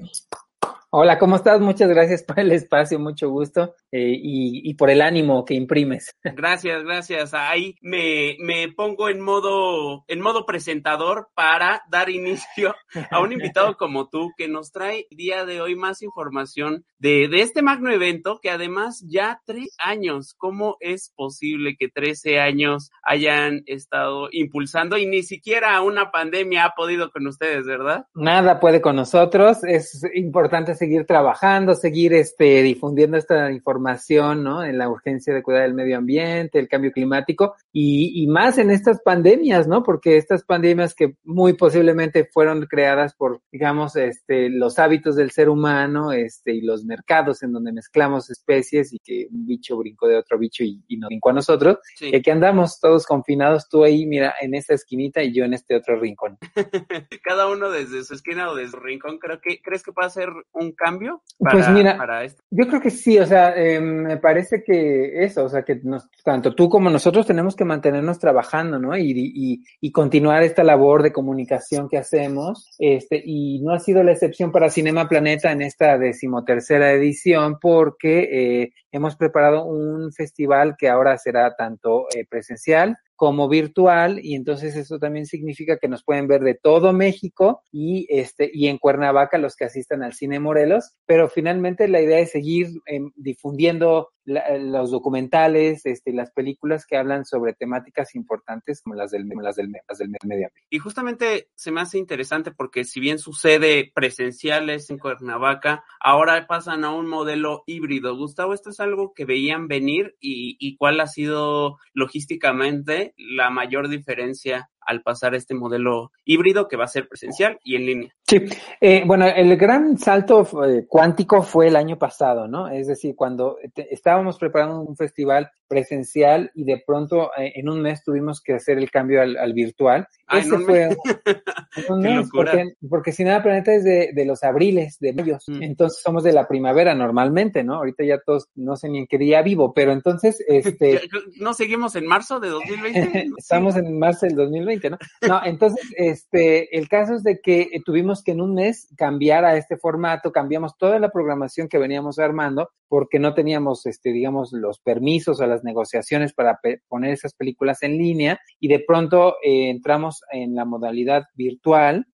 Hola, 0.95 1.17
¿cómo 1.17 1.37
estás? 1.37 1.59
Muchas 1.59 1.89
gracias 1.89 2.21
por 2.21 2.39
el 2.39 2.51
espacio, 2.51 2.99
mucho 2.99 3.27
gusto 3.27 3.73
eh, 3.91 4.13
y, 4.15 4.69
y, 4.69 4.75
por 4.75 4.91
el 4.91 5.01
ánimo 5.01 5.43
que 5.43 5.55
imprimes. 5.55 6.15
Gracias, 6.23 6.83
gracias. 6.83 7.33
Ahí 7.33 7.75
me, 7.81 8.37
me 8.39 8.71
pongo 8.71 9.09
en 9.09 9.19
modo, 9.19 10.03
en 10.07 10.21
modo 10.21 10.45
presentador 10.45 11.29
para 11.33 11.81
dar 11.89 12.11
inicio 12.11 12.75
a 13.09 13.19
un 13.21 13.31
invitado 13.33 13.75
como 13.77 14.07
tú 14.09 14.33
que 14.37 14.47
nos 14.47 14.71
trae 14.71 15.07
el 15.09 15.17
día 15.17 15.45
de 15.45 15.61
hoy 15.61 15.75
más 15.75 16.03
información 16.03 16.85
de, 16.99 17.27
de 17.27 17.41
este 17.41 17.63
magno 17.63 17.91
evento 17.91 18.39
que 18.39 18.51
además 18.51 19.03
ya 19.07 19.41
tres 19.45 19.75
años, 19.79 20.35
¿cómo 20.37 20.77
es 20.79 21.11
posible 21.15 21.75
que 21.75 21.89
trece 21.89 22.39
años 22.39 22.91
hayan 23.01 23.63
estado 23.65 24.29
impulsando 24.31 24.99
y 24.99 25.07
ni 25.07 25.23
siquiera 25.23 25.81
una 25.81 26.11
pandemia 26.11 26.65
ha 26.65 26.75
podido 26.75 27.09
con 27.09 27.25
ustedes, 27.25 27.65
verdad? 27.65 28.05
Nada 28.13 28.59
puede 28.59 28.79
con 28.79 28.95
nosotros, 28.95 29.63
es 29.63 30.03
importante 30.13 30.75
seguir 30.83 31.05
trabajando, 31.05 31.75
seguir 31.75 32.13
este, 32.13 32.61
difundiendo 32.61 33.15
esta 33.15 33.49
información, 33.51 34.43
¿no? 34.43 34.65
En 34.65 34.77
la 34.77 34.89
urgencia 34.89 35.33
de 35.33 35.41
cuidar 35.41 35.63
del 35.63 35.73
medio 35.73 35.97
ambiente, 35.97 36.59
el 36.59 36.67
cambio 36.67 36.91
climático 36.91 37.55
y, 37.71 38.21
y 38.21 38.27
más 38.27 38.57
en 38.57 38.69
estas 38.69 39.01
pandemias, 39.01 39.65
¿no? 39.65 39.81
Porque 39.81 40.17
estas 40.17 40.43
pandemias 40.43 40.93
que 40.93 41.15
muy 41.23 41.53
posiblemente 41.53 42.25
fueron 42.25 42.65
creadas 42.65 43.15
por, 43.15 43.39
digamos, 43.49 43.95
este, 43.95 44.49
los 44.49 44.77
hábitos 44.77 45.15
del 45.15 45.31
ser 45.31 45.47
humano, 45.47 46.11
este, 46.11 46.53
y 46.53 46.61
los 46.61 46.83
mercados 46.83 47.43
en 47.43 47.53
donde 47.53 47.71
mezclamos 47.71 48.29
especies 48.29 48.91
y 48.91 48.99
que 48.99 49.27
un 49.31 49.45
bicho 49.45 49.77
brincó 49.77 50.09
de 50.09 50.17
otro 50.17 50.37
bicho 50.37 50.65
y, 50.65 50.83
y 50.89 50.97
nos 50.97 51.07
brincó 51.07 51.29
a 51.29 51.33
nosotros. 51.33 51.77
Sí. 51.95 52.09
Y 52.11 52.15
aquí 52.17 52.29
andamos 52.29 52.77
todos 52.81 53.05
confinados, 53.05 53.69
tú 53.69 53.85
ahí, 53.85 54.05
mira, 54.05 54.33
en 54.41 54.53
esta 54.53 54.73
esquinita 54.73 55.23
y 55.23 55.33
yo 55.33 55.45
en 55.45 55.53
este 55.53 55.77
otro 55.77 55.97
rincón. 55.97 56.37
Cada 57.23 57.47
uno 57.47 57.71
desde 57.71 58.03
su 58.03 58.15
esquina 58.15 58.49
o 58.49 58.55
desde 58.55 58.71
su 58.71 58.79
rincón, 58.79 59.17
creo 59.17 59.39
que, 59.39 59.61
¿crees 59.61 59.81
que 59.81 59.93
puede 59.93 60.09
ser 60.09 60.27
un 60.51 60.72
cambio? 60.73 61.21
Para, 61.39 61.57
pues 61.57 61.69
mira, 61.69 61.97
para 61.97 62.23
esto? 62.23 62.43
yo 62.49 62.67
creo 62.67 62.81
que 62.81 62.89
sí, 62.89 63.17
o 63.19 63.25
sea, 63.25 63.53
eh, 63.55 63.79
me 63.79 64.17
parece 64.17 64.63
que 64.63 65.23
eso, 65.23 65.45
o 65.45 65.49
sea, 65.49 65.63
que 65.63 65.79
nos, 65.83 66.09
tanto 66.23 66.53
tú 66.55 66.69
como 66.69 66.89
nosotros 66.89 67.25
tenemos 67.25 67.55
que 67.55 67.65
mantenernos 67.65 68.19
trabajando, 68.19 68.79
¿no? 68.79 68.95
Y, 68.97 69.11
y, 69.11 69.63
y, 69.81 69.91
continuar 69.91 70.43
esta 70.43 70.63
labor 70.63 71.03
de 71.03 71.11
comunicación 71.11 71.89
que 71.89 71.97
hacemos, 71.97 72.75
este, 72.79 73.21
y 73.23 73.61
no 73.61 73.73
ha 73.73 73.79
sido 73.79 74.03
la 74.03 74.11
excepción 74.11 74.51
para 74.51 74.69
Cinema 74.69 75.07
Planeta 75.07 75.51
en 75.51 75.61
esta 75.61 75.97
decimotercera 75.97 76.91
edición, 76.91 77.57
porque 77.59 78.29
eh, 78.31 78.73
hemos 78.91 79.15
preparado 79.15 79.65
un 79.65 80.11
festival 80.13 80.75
que 80.77 80.89
ahora 80.89 81.17
será 81.17 81.55
tanto 81.55 82.05
eh, 82.15 82.25
presencial 82.29 82.97
como 83.15 83.47
virtual 83.47 84.19
y 84.23 84.35
entonces 84.35 84.75
eso 84.75 84.99
también 84.99 85.25
significa 85.25 85.77
que 85.77 85.87
nos 85.87 86.03
pueden 86.03 86.27
ver 86.27 86.41
de 86.41 86.55
todo 86.55 86.93
México 86.93 87.63
y 87.71 88.07
este 88.09 88.49
y 88.53 88.67
en 88.67 88.77
Cuernavaca 88.77 89.37
los 89.37 89.55
que 89.55 89.65
asistan 89.65 90.03
al 90.03 90.13
cine 90.13 90.39
Morelos, 90.39 90.93
pero 91.05 91.29
finalmente 91.29 91.87
la 91.87 92.01
idea 92.01 92.19
es 92.19 92.31
seguir 92.31 92.69
eh, 92.85 92.99
difundiendo 93.15 94.09
los 94.25 94.91
documentales, 94.91 95.85
este, 95.85 96.13
las 96.13 96.31
películas 96.31 96.85
que 96.85 96.97
hablan 96.97 97.25
sobre 97.25 97.53
temáticas 97.53 98.15
importantes 98.15 98.81
como 98.81 98.95
las 98.95 99.11
del, 99.11 99.27
las 99.41 99.55
del, 99.55 99.71
las 99.87 99.97
del 99.97 100.11
medio. 100.25 100.49
Y 100.69 100.79
justamente 100.79 101.49
se 101.55 101.71
me 101.71 101.81
hace 101.81 101.97
interesante 101.97 102.51
porque 102.51 102.83
si 102.85 102.99
bien 102.99 103.19
sucede 103.19 103.91
presenciales 103.93 104.89
en 104.89 104.97
Cuernavaca, 104.97 105.83
ahora 105.99 106.47
pasan 106.47 106.85
a 106.85 106.91
un 106.91 107.07
modelo 107.07 107.63
híbrido. 107.65 108.15
Gustavo, 108.15 108.53
esto 108.53 108.69
es 108.69 108.79
algo 108.79 109.13
que 109.13 109.25
veían 109.25 109.67
venir 109.67 110.15
y, 110.19 110.55
y 110.59 110.77
cuál 110.77 110.99
ha 110.99 111.07
sido 111.07 111.77
logísticamente 111.93 113.13
la 113.17 113.49
mayor 113.49 113.89
diferencia 113.89 114.69
al 114.85 115.01
pasar 115.01 115.35
este 115.35 115.55
modelo 115.55 116.11
híbrido 116.25 116.67
que 116.67 116.77
va 116.77 116.85
a 116.85 116.89
ser 116.89 117.07
presencial 117.07 117.59
y 117.63 117.75
en 117.75 117.85
línea. 117.85 118.15
Sí, 118.25 118.41
eh, 118.79 119.03
bueno, 119.05 119.27
el 119.27 119.57
gran 119.57 119.97
salto 119.97 120.47
eh, 120.65 120.85
cuántico 120.87 121.43
fue 121.43 121.67
el 121.67 121.75
año 121.75 121.97
pasado, 121.97 122.47
¿no? 122.47 122.69
Es 122.69 122.87
decir, 122.87 123.15
cuando 123.15 123.57
estábamos 123.75 124.37
preparando 124.37 124.79
un 124.79 124.95
festival 124.95 125.51
presencial 125.67 126.51
y 126.53 126.63
de 126.63 126.81
pronto 126.85 127.31
eh, 127.37 127.53
en 127.55 127.67
un 127.67 127.81
mes 127.81 128.03
tuvimos 128.03 128.41
que 128.41 128.53
hacer 128.53 128.77
el 128.77 128.91
cambio 128.91 129.21
al, 129.21 129.53
virtual. 129.53 130.07
Ah, 130.27 130.39
Ese 130.39 130.57
fue 130.59 130.95
un 131.89 131.99
mes, 131.99 132.29
porque, 132.31 132.73
porque 132.87 133.11
si 133.11 133.23
nada 133.23 133.43
planeta 133.43 133.73
es 133.73 133.83
de, 133.83 134.11
de 134.13 134.25
los 134.25 134.43
abriles, 134.43 134.97
de 134.99 135.13
mayo, 135.13 135.37
mm. 135.47 135.63
entonces 135.63 136.01
somos 136.01 136.23
de 136.23 136.31
la 136.31 136.47
primavera 136.47 136.95
normalmente, 136.95 137.63
¿no? 137.63 137.75
Ahorita 137.75 138.05
ya 138.05 138.19
todos 138.25 138.47
no 138.55 138.75
sé 138.75 138.87
ni 138.87 138.99
en 138.99 139.07
qué 139.07 139.17
día 139.17 139.41
vivo, 139.41 139.73
pero 139.73 139.91
entonces, 139.91 140.43
este... 140.47 141.01
¿No 141.39 141.53
seguimos 141.53 141.95
en 141.95 142.05
marzo 142.05 142.39
de 142.39 142.49
2020? 142.49 143.31
Estamos 143.37 143.75
en 143.75 143.97
marzo 143.97 144.27
del 144.27 144.35
2020, 144.35 144.91
¿no? 144.91 144.97
No, 145.27 145.41
entonces, 145.43 145.85
este, 145.97 146.77
el 146.77 146.87
caso 146.87 147.15
es 147.15 147.23
de 147.23 147.39
que 147.41 147.61
eh, 147.61 147.81
tuvimos 148.13 148.23
que 148.23 148.31
en 148.31 148.41
un 148.41 148.53
mes 148.53 148.87
cambiar 148.97 149.45
a 149.45 149.57
este 149.57 149.77
formato, 149.77 150.31
cambiamos 150.31 150.77
toda 150.77 150.99
la 150.99 151.09
programación 151.09 151.67
que 151.67 151.77
veníamos 151.77 152.19
armando 152.19 152.69
porque 152.87 153.17
no 153.17 153.33
teníamos, 153.33 153.85
este, 153.87 154.11
digamos, 154.11 154.51
los 154.53 154.79
permisos 154.79 155.39
o 155.39 155.47
las 155.47 155.63
negociaciones 155.63 156.33
para 156.33 156.59
poner 156.87 157.13
esas 157.13 157.33
películas 157.33 157.81
en 157.81 157.97
línea 157.97 158.39
y 158.59 158.67
de 158.67 158.83
pronto 158.85 159.35
eh, 159.43 159.69
entramos 159.69 160.21
en 160.31 160.53
la 160.53 160.65
modalidad 160.65 161.23
virtual 161.33 162.05